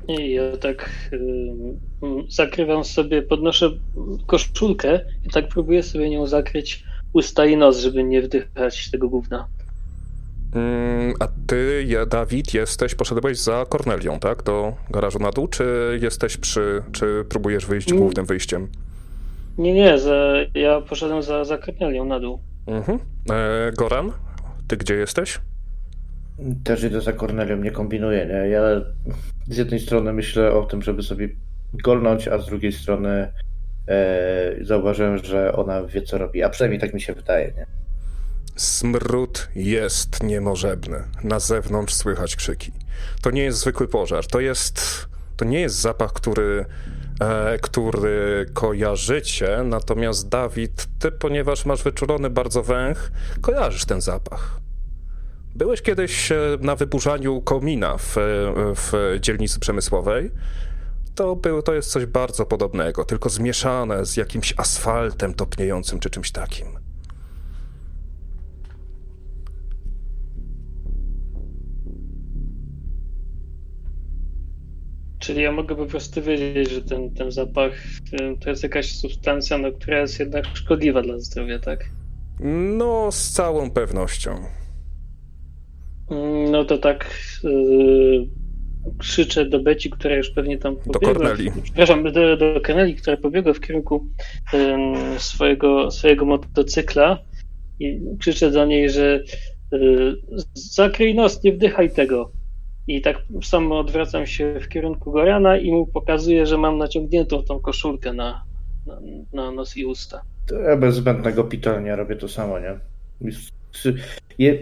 [0.09, 1.19] I ja tak y,
[2.29, 3.71] zakrywam sobie, podnoszę
[4.27, 9.49] koszulkę i tak próbuję sobie nią zakryć usta i nos, żeby nie wdychać tego gówna.
[10.55, 14.43] Mm, a ty, Dawid, jesteś, poszedłeś za Kornelią, tak?
[14.43, 18.03] Do garażu na dół, czy jesteś przy, czy próbujesz wyjść mm.
[18.03, 18.69] głównym wyjściem?
[19.59, 22.41] Nie, nie, za, ja poszedłem za, za Kornelią na dół.
[22.67, 22.99] Mhm.
[23.31, 24.13] E, Goran,
[24.69, 25.41] ty gdzie jesteś?
[26.65, 28.49] Też idę za Kornelią, nie kombinuję, nie?
[28.49, 28.63] Ja
[29.49, 31.29] z jednej strony myślę o tym, żeby sobie
[31.85, 33.33] golnąć, a z drugiej strony
[33.89, 37.67] e, zauważyłem, że ona wie, co robi, a przynajmniej tak mi się wydaje, nie?
[38.57, 41.05] Smród jest niemożebny.
[41.25, 42.73] Na zewnątrz słychać krzyki.
[43.23, 44.27] To nie jest zwykły pożar.
[44.27, 45.07] To jest.
[45.37, 46.65] To nie jest zapach, który,
[47.21, 49.63] e, który kojarzycie.
[49.65, 54.61] Natomiast Dawid, ty, ponieważ masz wyczulony bardzo węch, kojarzysz ten zapach.
[55.55, 58.17] Byłeś kiedyś e, na wyburzaniu komina w,
[58.77, 60.31] w dzielnicy przemysłowej.
[61.15, 66.31] To, był, to jest coś bardzo podobnego, tylko zmieszane z jakimś asfaltem topniejącym czy czymś
[66.33, 66.86] takim.
[75.27, 77.73] Czyli ja mogę po prostu wiedzieć, że ten, ten zapach
[78.41, 81.85] to jest jakaś substancja, no, która jest jednak szkodliwa dla zdrowia, tak?
[82.79, 84.31] No, z całą pewnością.
[86.51, 87.11] No to tak
[87.45, 88.29] yy,
[88.99, 91.01] krzyczę do Beci, która już pewnie tam pobiegła.
[91.01, 91.51] Do Corneli.
[91.63, 94.07] Przepraszam, do, do Corneli, która pobiegła w kierunku
[94.53, 94.61] yy,
[95.19, 97.19] swojego, swojego motocykla
[97.81, 99.23] i krzyczę do niej, że
[100.55, 102.36] zakryj nos, nie wdychaj tego.
[102.89, 107.61] I tak samo odwracam się w kierunku Gorana i mu pokazuję, że mam naciągniętą tą
[107.61, 108.45] koszulkę na,
[108.87, 109.01] na,
[109.33, 110.23] na nos i usta.
[110.47, 112.79] To ja bez zbędnego pitolnia robię to samo, nie?
[113.71, 113.95] Przy,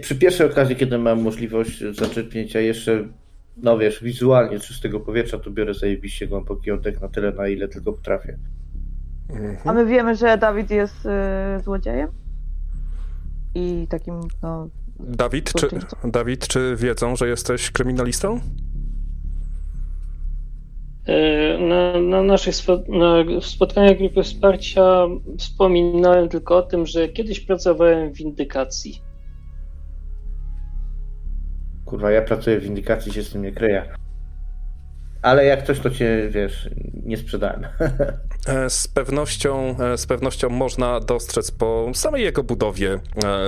[0.01, 3.09] przy pierwszej okazji, kiedy mam możliwość zaczerpnięcia jeszcze,
[3.57, 7.93] no wiesz, wizualnie czystego powietrza, to biorę zajebiście głęboki oddech na tyle, na ile tylko
[7.93, 8.39] potrafię.
[9.31, 9.57] Mhm.
[9.65, 12.09] A my wiemy, że Dawid jest y, złodziejem?
[13.55, 14.69] I takim, no...
[15.01, 15.69] Dawid czy,
[16.05, 18.41] Dawid, czy wiedzą, że jesteś kryminalistą?
[21.07, 22.55] E, na, na naszych
[22.89, 25.07] na spotkaniach grupy wsparcia
[25.39, 29.03] wspominałem tylko o tym, że kiedyś pracowałem w windykacji.
[31.85, 34.04] Kurwa, ja pracuję w windykacji, się z tym nie kryję.
[35.25, 36.71] Ale jak coś, to cię, wiesz,
[37.05, 37.67] nie sprzedałem.
[38.47, 42.99] E, z pewnością, e, z pewnością można dostrzec po samej jego budowie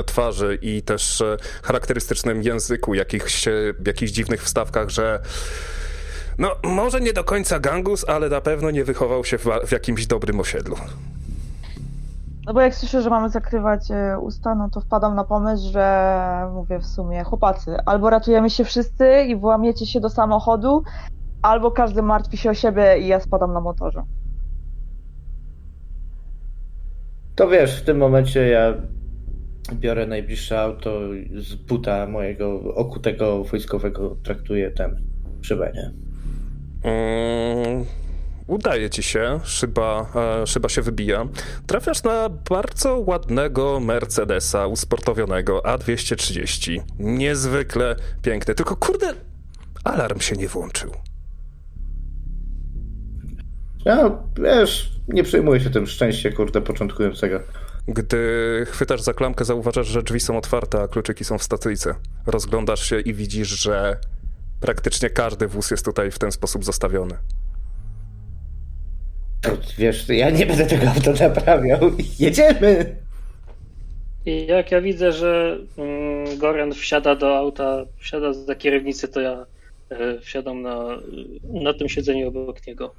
[0.06, 1.22] twarzy i też
[1.62, 3.44] charakterystycznym języku, jakichś,
[3.86, 5.20] jakichś dziwnych wstawkach, że
[6.38, 10.06] no, może nie do końca gangus, ale na pewno nie wychował się w, w jakimś
[10.06, 10.76] dobrym osiedlu.
[12.46, 16.50] No bo jak słyszę, że mamy zakrywać e, usta, no to wpadam na pomysł, że
[16.52, 20.82] mówię w sumie, chłopacy, albo ratujemy się wszyscy i włamiecie się do samochodu,
[21.46, 24.02] albo każdy martwi się o siebie i ja spadam na motorze.
[27.34, 28.74] To wiesz, w tym momencie ja
[29.72, 31.00] biorę najbliższe auto
[31.36, 35.02] z buta mojego okutego wojskowego, traktuję ten
[35.42, 35.90] szybę, nie?
[36.90, 37.84] Mm,
[38.46, 40.06] udaje ci się, szyba,
[40.42, 41.26] e, szyba się wybija.
[41.66, 46.80] Trafiasz na bardzo ładnego Mercedesa usportowionego A230.
[46.98, 49.14] Niezwykle piękny, tylko kurde,
[49.84, 50.90] alarm się nie włączył.
[53.86, 57.40] Ja, wiesz, nie przejmuję się tym szczęście, kurde, początkującego.
[57.88, 58.16] Gdy
[58.68, 61.94] chwytasz za klamkę, zauważasz, że drzwi są otwarte, a kluczyki są w stacyjce.
[62.26, 63.96] Rozglądasz się i widzisz, że
[64.60, 67.14] Praktycznie każdy wóz jest tutaj w ten sposób zostawiony.
[69.78, 71.80] Wiesz, ja nie będę tego auta naprawiał.
[72.18, 72.96] Jedziemy!
[74.26, 79.46] I jak ja widzę, że mm, Goran wsiada do auta, wsiada za kierownicę, to ja
[79.90, 80.84] e, wsiadam na,
[81.42, 82.94] na tym siedzeniu obok niego.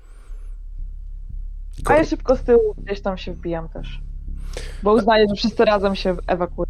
[1.90, 4.02] A ja szybko z tyłu gdzieś tam się wbijam też.
[4.84, 6.68] Bo uznaję, że wszyscy razem się ewakuują.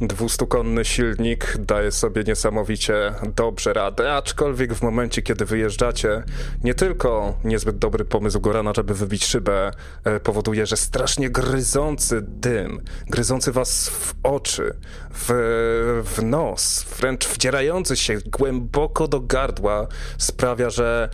[0.00, 6.22] Dwustukonny silnik daje sobie niesamowicie dobrze radę, aczkolwiek w momencie, kiedy wyjeżdżacie,
[6.64, 9.70] nie tylko niezbyt dobry pomysł Gorana, żeby wybić szybę,
[10.04, 14.74] e, powoduje, że strasznie gryzący dym, gryzący was w oczy,
[15.10, 15.26] w,
[16.04, 19.86] w nos, wręcz wdzierający się głęboko do gardła,
[20.18, 21.08] sprawia, że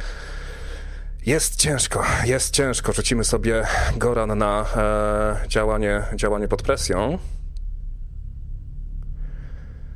[1.27, 2.93] jest ciężko, jest ciężko.
[2.93, 3.65] Rzucimy sobie
[3.97, 7.19] Goran na e, działanie, działanie pod presją.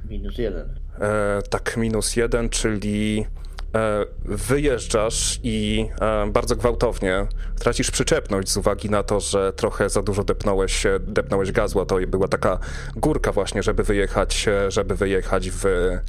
[0.09, 0.81] Minus jeden.
[1.01, 3.27] E, tak, minus jeden, czyli
[3.75, 7.27] e, wyjeżdżasz i e, bardzo gwałtownie
[7.61, 11.87] tracisz przyczepność z uwagi na to, że trochę za dużo depnąłeś, depnąłeś gazła.
[11.87, 12.59] To była taka
[12.97, 16.01] górka właśnie, żeby wyjechać, żeby wyjechać w, e,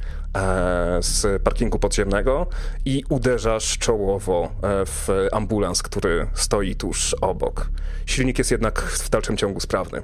[1.00, 2.46] z parkingu podziemnego
[2.84, 7.70] i uderzasz czołowo e, w ambulans, który stoi tuż obok.
[8.06, 10.02] Silnik jest jednak w dalszym ciągu sprawny.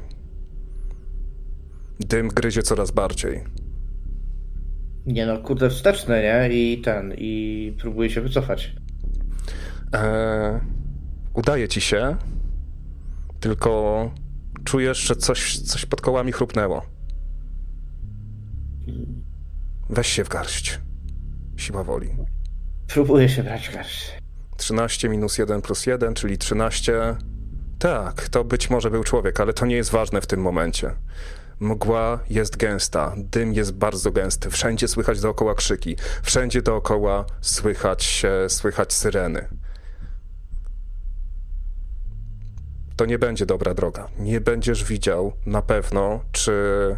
[2.00, 3.44] Dym gryzie coraz bardziej.
[5.06, 6.54] Nie no, kurde, wsteczne, nie?
[6.54, 8.74] I ten, i próbuję się wycofać.
[9.92, 10.60] Eee,
[11.34, 12.16] udaje ci się,
[13.40, 14.10] tylko
[14.64, 16.82] czujesz, że coś, coś pod kołami chrupnęło.
[19.90, 20.80] Weź się w garść.
[21.56, 22.10] Siła woli.
[22.88, 24.18] Próbuję się brać w garść.
[24.56, 27.16] 13 minus 1 plus 1, czyli 13.
[27.78, 30.90] Tak, to być może był człowiek, ale to nie jest ważne w tym momencie.
[31.60, 38.92] Mgła jest gęsta, dym jest bardzo gęsty, wszędzie słychać dookoła krzyki, wszędzie dookoła słychać, słychać
[38.92, 39.48] syreny.
[42.96, 44.08] To nie będzie dobra droga.
[44.18, 46.52] Nie będziesz widział na pewno, czy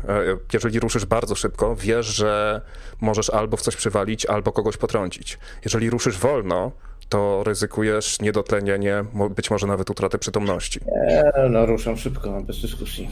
[0.08, 2.60] e, jeżeli ruszysz bardzo szybko, wiesz, że
[3.00, 5.38] możesz albo w coś przywalić, albo kogoś potrącić.
[5.64, 6.72] Jeżeli ruszysz wolno,
[7.08, 10.80] to ryzykujesz niedotlenienie, być może nawet utratę przytomności.
[11.08, 13.10] Nie, no ruszam szybko, bez dyskusji.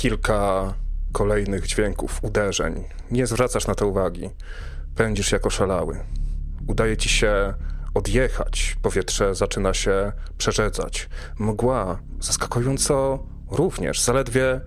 [0.00, 0.74] kilka
[1.12, 2.84] kolejnych dźwięków, uderzeń.
[3.10, 4.30] Nie zwracasz na to uwagi.
[4.96, 6.00] Pędzisz jako szalały.
[6.66, 7.54] Udaje ci się
[7.94, 8.76] odjechać.
[8.82, 11.08] Powietrze zaczyna się przerzedzać.
[11.38, 14.00] Mgła zaskakująco również.
[14.00, 14.60] Zaledwie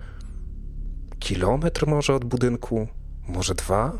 [1.18, 2.88] kilometr może od budynku,
[3.28, 3.92] może dwa.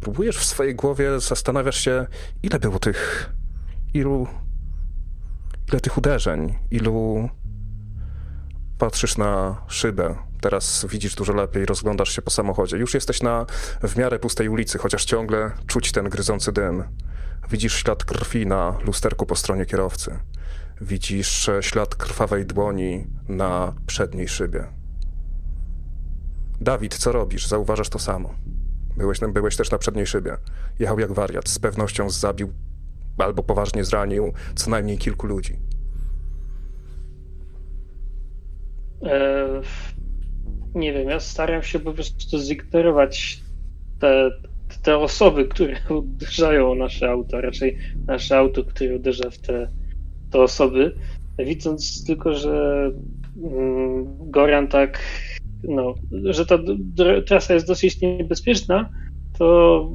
[0.00, 2.06] Próbujesz w swojej głowie, zastanawiasz się,
[2.42, 3.32] ile było tych.
[3.94, 4.26] ilu.
[5.68, 7.28] ile tych uderzeń, ilu
[8.78, 10.14] Patrzysz na szybę.
[10.40, 12.76] Teraz widzisz dużo lepiej, rozglądasz się po samochodzie.
[12.76, 13.46] Już jesteś na
[13.82, 16.84] w miarę pustej ulicy, chociaż ciągle czuć ten gryzący dym.
[17.50, 20.18] Widzisz ślad krwi na lusterku po stronie kierowcy.
[20.80, 24.64] Widzisz ślad krwawej dłoni na przedniej szybie.
[26.60, 27.46] Dawid, co robisz?
[27.46, 28.34] Zauważasz to samo.
[28.96, 30.36] Byłeś, byłeś też na przedniej szybie.
[30.78, 31.48] Jechał jak wariat.
[31.48, 32.52] Z pewnością zabił
[33.18, 35.58] albo poważnie zranił co najmniej kilku ludzi.
[39.02, 39.46] E,
[40.74, 43.42] nie wiem, ja staram się po prostu zignorować
[44.00, 44.30] te,
[44.82, 49.68] te osoby, które uderzają o nasze auto, raczej nasze auto, które uderza w te,
[50.30, 50.92] te osoby,
[51.38, 52.90] widząc tylko, że
[53.42, 55.02] mm, Goran tak,
[55.62, 56.58] no, że ta
[57.26, 58.90] trasa jest dosyć niebezpieczna,
[59.38, 59.88] to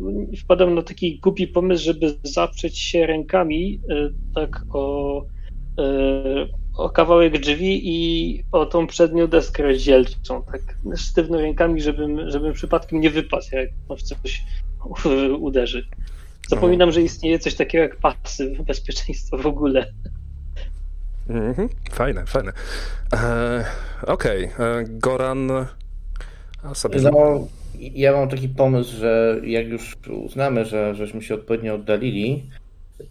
[0.44, 5.26] wpadam na taki głupi pomysł, żeby zaprzeć się rękami e, tak o,
[5.80, 5.84] e,
[6.78, 10.62] o kawałek drzwi i o tą przednią deskę rozdzielczą, tak
[10.96, 14.44] sztywno rękami, żebym, żebym przypadkiem nie wypadł, jak w coś
[15.40, 15.88] uderzy.
[16.50, 19.94] Zapominam, że istnieje coś takiego jak pasy bezpieczeństwa w ogóle.
[21.30, 22.52] Mhm, fajne, fajne.
[23.14, 23.66] E,
[24.08, 24.66] Okej, okay.
[24.66, 25.52] E, Goran.
[26.64, 27.02] A sobie...
[27.02, 27.48] No,
[27.80, 32.50] ja mam taki pomysł, że jak już uznamy, że żeśmy się odpowiednio oddalili,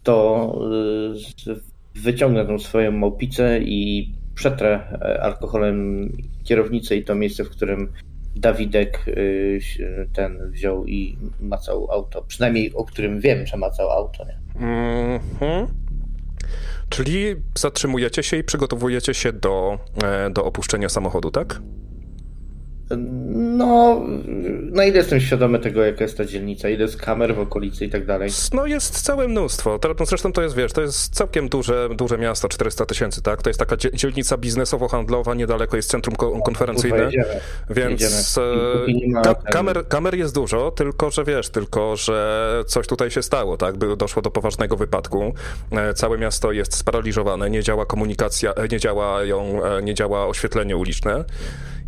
[0.02, 0.54] to
[1.46, 6.08] y, wyciągnę tą swoją małpicę i przetrę e, alkoholem
[6.44, 7.92] kierownicę i to miejsce, w którym
[8.40, 9.60] Dawidek y,
[10.12, 12.22] ten wziął i macał auto.
[12.22, 14.24] Przynajmniej o którym wiem, że macał auto.
[14.24, 14.38] Nie?
[14.60, 15.66] Mm-hmm.
[16.88, 21.60] Czyli zatrzymujecie się i przygotowujecie się do, e, do opuszczenia samochodu, tak?
[22.96, 24.00] No,
[24.72, 27.90] na ile jestem świadomy tego, jaka jest ta dzielnica, ile jest kamer w okolicy i
[27.90, 28.30] tak dalej?
[28.52, 29.78] No jest całe mnóstwo.
[29.98, 33.42] No zresztą to jest, wiesz, to jest całkiem duże, duże miasto, 400 tysięcy, tak?
[33.42, 39.22] To jest taka dzielnica biznesowo-handlowa, niedaleko jest centrum konferencyjne, jedziemy, więc jedziemy.
[39.22, 43.76] Ka kamer, kamer jest dużo, tylko że wiesz, tylko że coś tutaj się stało, tak?
[43.76, 45.34] By doszło do poważnego wypadku.
[45.72, 50.76] E, całe miasto jest sparaliżowane, nie działa komunikacja, e, nie działają, e, nie działa oświetlenie
[50.76, 51.24] uliczne.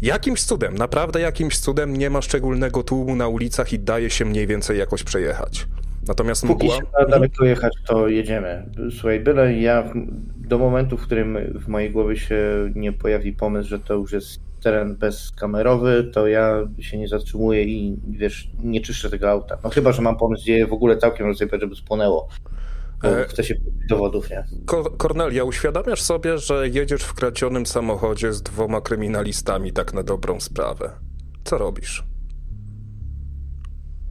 [0.02, 4.46] Jakimś cudem, naprawdę jakimś cudem nie ma szczególnego tłumu na ulicach i daje się mniej
[4.46, 5.66] więcej jakoś przejechać.
[6.08, 6.76] Natomiast Póki mgła...
[6.76, 8.70] się da daleko jechać, to jedziemy.
[8.90, 9.92] Słuchaj, byle ja
[10.36, 14.40] do momentu, w którym w mojej głowie się nie pojawi pomysł, że to już jest
[14.62, 19.58] teren bezkamerowy, to ja się nie zatrzymuję i wiesz, nie czyszczę tego auta.
[19.64, 22.28] No chyba, że mam pomysł, gdzie je w ogóle całkiem rozjebać, żeby spłonęło.
[23.02, 23.54] E, chce się
[23.88, 24.44] dowodów, nie?
[24.98, 30.90] Kornelia, uświadamiasz sobie, że jedziesz w kradzionym samochodzie z dwoma kryminalistami tak na dobrą sprawę.
[31.44, 32.11] Co robisz?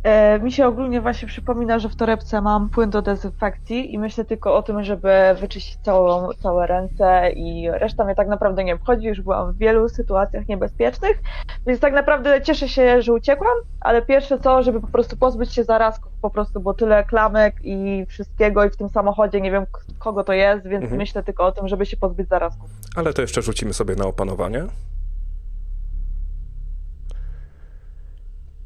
[0.03, 4.25] E, mi się ogólnie właśnie przypomina, że w torebce mam płyn do dezynfekcji i myślę
[4.25, 9.07] tylko o tym, żeby wyczyścić całą, całe ręce i reszta mnie tak naprawdę nie obchodzi.
[9.07, 11.21] Już byłam w wielu sytuacjach niebezpiecznych,
[11.67, 15.63] więc tak naprawdę cieszę się, że uciekłam, ale pierwsze co, żeby po prostu pozbyć się
[15.63, 19.65] zarazków, po prostu, bo tyle klamek i wszystkiego i w tym samochodzie nie wiem
[19.99, 20.97] kogo to jest, więc mhm.
[20.97, 22.69] myślę tylko o tym, żeby się pozbyć zarazków.
[22.95, 24.65] Ale to jeszcze rzucimy sobie na opanowanie.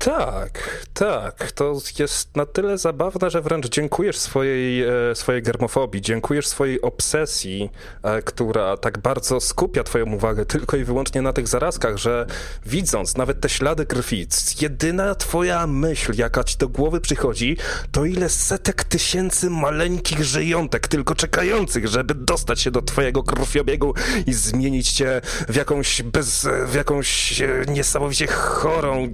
[0.06, 1.52] Tak, tak.
[1.52, 7.70] To jest na tyle zabawne, że wręcz dziękujesz swojej, e, swojej germofobii, dziękujesz swojej obsesji,
[8.04, 12.26] e, która tak bardzo skupia twoją uwagę tylko i wyłącznie na tych zarazkach, że
[12.66, 14.28] widząc nawet te ślady krwi,
[14.62, 17.58] jedyna twoja myśl, jaka ci do głowy przychodzi,
[17.92, 23.94] to ile setek tysięcy maleńkich żyjątek, tylko czekających, żeby dostać się do twojego krwiobiegu
[24.28, 29.14] i zmienić cię w jakąś bez, w jakąś e, niesamowicie chorą,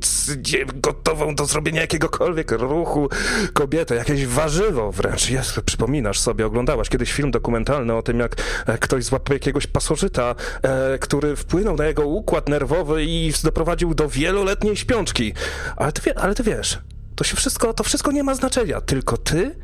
[0.81, 3.09] gotową do zrobienia jakiegokolwiek ruchu
[3.53, 5.29] kobietę, jakieś warzywo wręcz.
[5.29, 8.35] Jest, przypominasz sobie, oglądałaś kiedyś film dokumentalny o tym, jak
[8.65, 14.09] e, ktoś złapał jakiegoś pasożyta, e, który wpłynął na jego układ nerwowy i doprowadził do
[14.09, 15.33] wieloletniej śpiączki.
[15.75, 16.79] Ale ty, ale ty wiesz,
[17.15, 19.55] to się wszystko, to wszystko nie ma znaczenia, tylko ty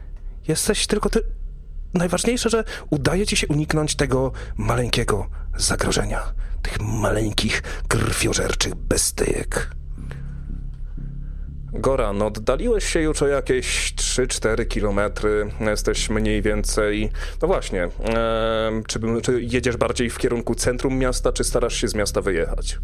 [0.47, 1.19] jesteś, tylko ty...
[1.93, 5.27] Najważniejsze, że udaje ci się uniknąć tego maleńkiego
[5.57, 9.76] zagrożenia, tych maleńkich, krwiożerczych bestyjek.
[11.73, 17.09] Goran, oddaliłeś się już o jakieś 3-4 kilometry, jesteś mniej więcej,
[17.41, 21.95] no właśnie, e, czy, czy jedziesz bardziej w kierunku centrum miasta, czy starasz się z
[21.95, 22.77] miasta wyjechać?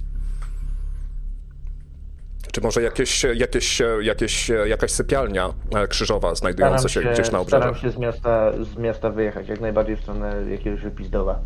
[2.52, 7.78] Czy może jakieś, jakieś, jakieś, jakaś sypialnia e, krzyżowa znajdująca się, się, gdzieś na obrzeżach?
[7.78, 11.40] Staram się z miasta, z miasta wyjechać, jak najbardziej w stronę jakiegoś wypizdowa.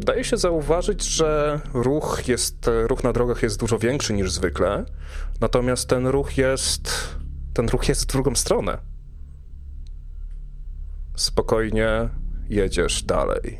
[0.00, 4.84] Daje się zauważyć, że ruch, jest, ruch na drogach jest dużo większy niż zwykle,
[5.40, 7.16] natomiast ten ruch jest,
[7.54, 8.78] ten ruch jest w drugą stronę.
[11.16, 12.08] Spokojnie
[12.48, 13.58] jedziesz dalej?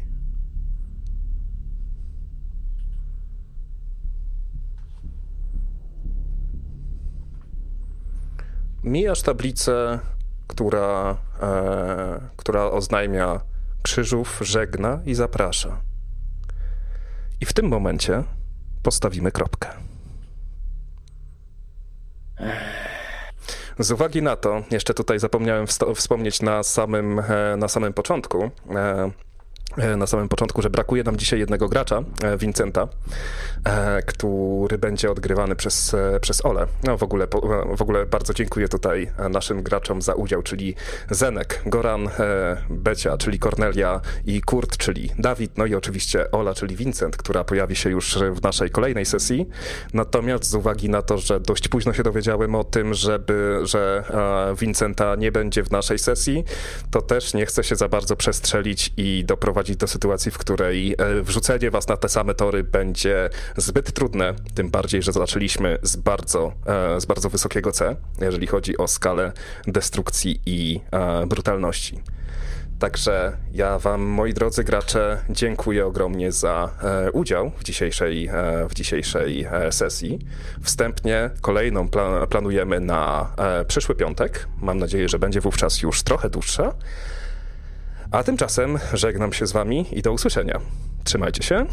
[8.84, 9.98] Mijasz tablicę,
[10.46, 13.40] która, e, która oznajmia
[13.82, 15.80] krzyżów, żegna i zaprasza.
[17.40, 18.22] I w tym momencie
[18.82, 19.68] postawimy kropkę.
[23.78, 29.10] Z uwagi na to, jeszcze tutaj zapomniałem wspomnieć na samym, e, na samym początku, e,
[29.96, 32.88] na samym początku, że brakuje nam dzisiaj jednego gracza, e, Vincenta,
[33.64, 36.66] e, który będzie odgrywany przez, przez Ole.
[36.82, 37.26] No w ogóle,
[37.76, 40.74] w ogóle bardzo dziękuję tutaj naszym graczom za udział, czyli
[41.10, 42.08] Zenek, Goran,
[42.70, 47.76] Becia, czyli Cornelia i Kurt, czyli Dawid, no i oczywiście Ola, czyli Vincent, która pojawi
[47.76, 49.48] się już w naszej kolejnej sesji.
[49.94, 54.04] Natomiast z uwagi na to, że dość późno się dowiedziałem o tym, żeby, że
[54.60, 56.44] Vincenta nie będzie w naszej sesji,
[56.90, 60.94] to też nie chcę się za bardzo przestrzelić i doprowadzić doprowadzić do sytuacji, w której
[60.98, 65.96] e, wrzucenie was na te same tory będzie zbyt trudne, tym bardziej, że zaczęliśmy z
[65.96, 69.32] bardzo, e, z bardzo wysokiego C, jeżeli chodzi o skalę
[69.66, 72.02] destrukcji i e, brutalności.
[72.78, 78.74] Także ja Wam, moi drodzy gracze, dziękuję ogromnie za e, udział w dzisiejszej, e, w
[78.74, 80.18] dzisiejszej e, sesji.
[80.62, 83.32] Wstępnie kolejną plan planujemy na
[83.68, 84.48] przyszły piątek.
[84.62, 86.74] Mam nadzieję, że będzie wówczas już trochę dłuższa.
[88.10, 90.60] A tymczasem żegnam się z wami i do usłyszenia.
[91.04, 91.66] Trzymajcie się.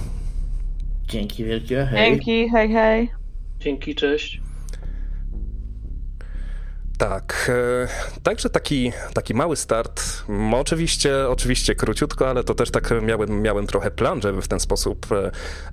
[1.07, 1.87] Dzięki wielkie.
[1.91, 2.11] Hej.
[2.11, 3.11] Dzięki, hej, hej.
[3.59, 4.41] Dzięki, cześć.
[6.97, 7.51] Tak,
[8.13, 10.03] e, także taki, taki mały start,
[10.53, 15.07] oczywiście, oczywiście króciutko, ale to też tak miałem, miałem trochę plan, żeby w ten sposób,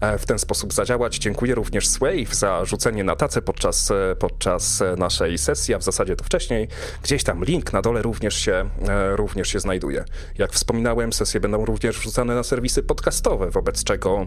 [0.01, 1.19] e, w ten sposób zadziałać.
[1.19, 6.25] Dziękuję również Swave za rzucenie na tacę podczas, podczas naszej sesji, a w zasadzie to
[6.25, 6.69] wcześniej.
[7.03, 10.05] Gdzieś tam link na dole również się, e, również się znajduje.
[10.39, 14.27] Jak wspominałem, sesje będą również wrzucane na serwisy podcastowe, wobec czego,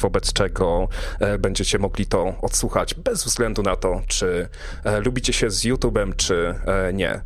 [0.00, 0.88] wobec czego
[1.38, 4.48] będziecie mogli to odsłuchać bez względu na to, czy
[5.04, 7.20] lubicie się z YouTube'em, czy e, nie.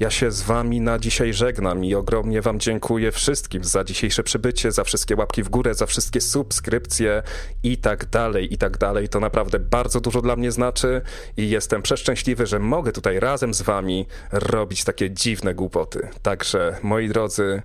[0.00, 4.72] Ja się z wami na dzisiaj żegnam i ogromnie wam dziękuję wszystkim za dzisiejsze przybycie,
[4.72, 7.22] za wszystkie łapki w górę, za wszystkie subskrypcje
[7.62, 9.08] i tak dalej, i tak dalej.
[9.08, 11.02] To naprawdę bardzo dużo dla mnie znaczy
[11.36, 16.08] i jestem przeszczęśliwy, że mogę tutaj razem z wami robić takie dziwne głupoty.
[16.22, 17.62] Także, moi drodzy,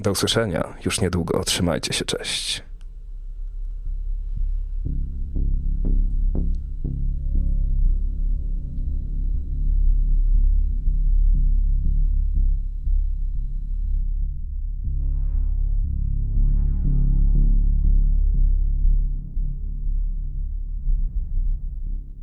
[0.00, 1.44] do usłyszenia już niedługo.
[1.44, 2.73] Trzymajcie się, cześć.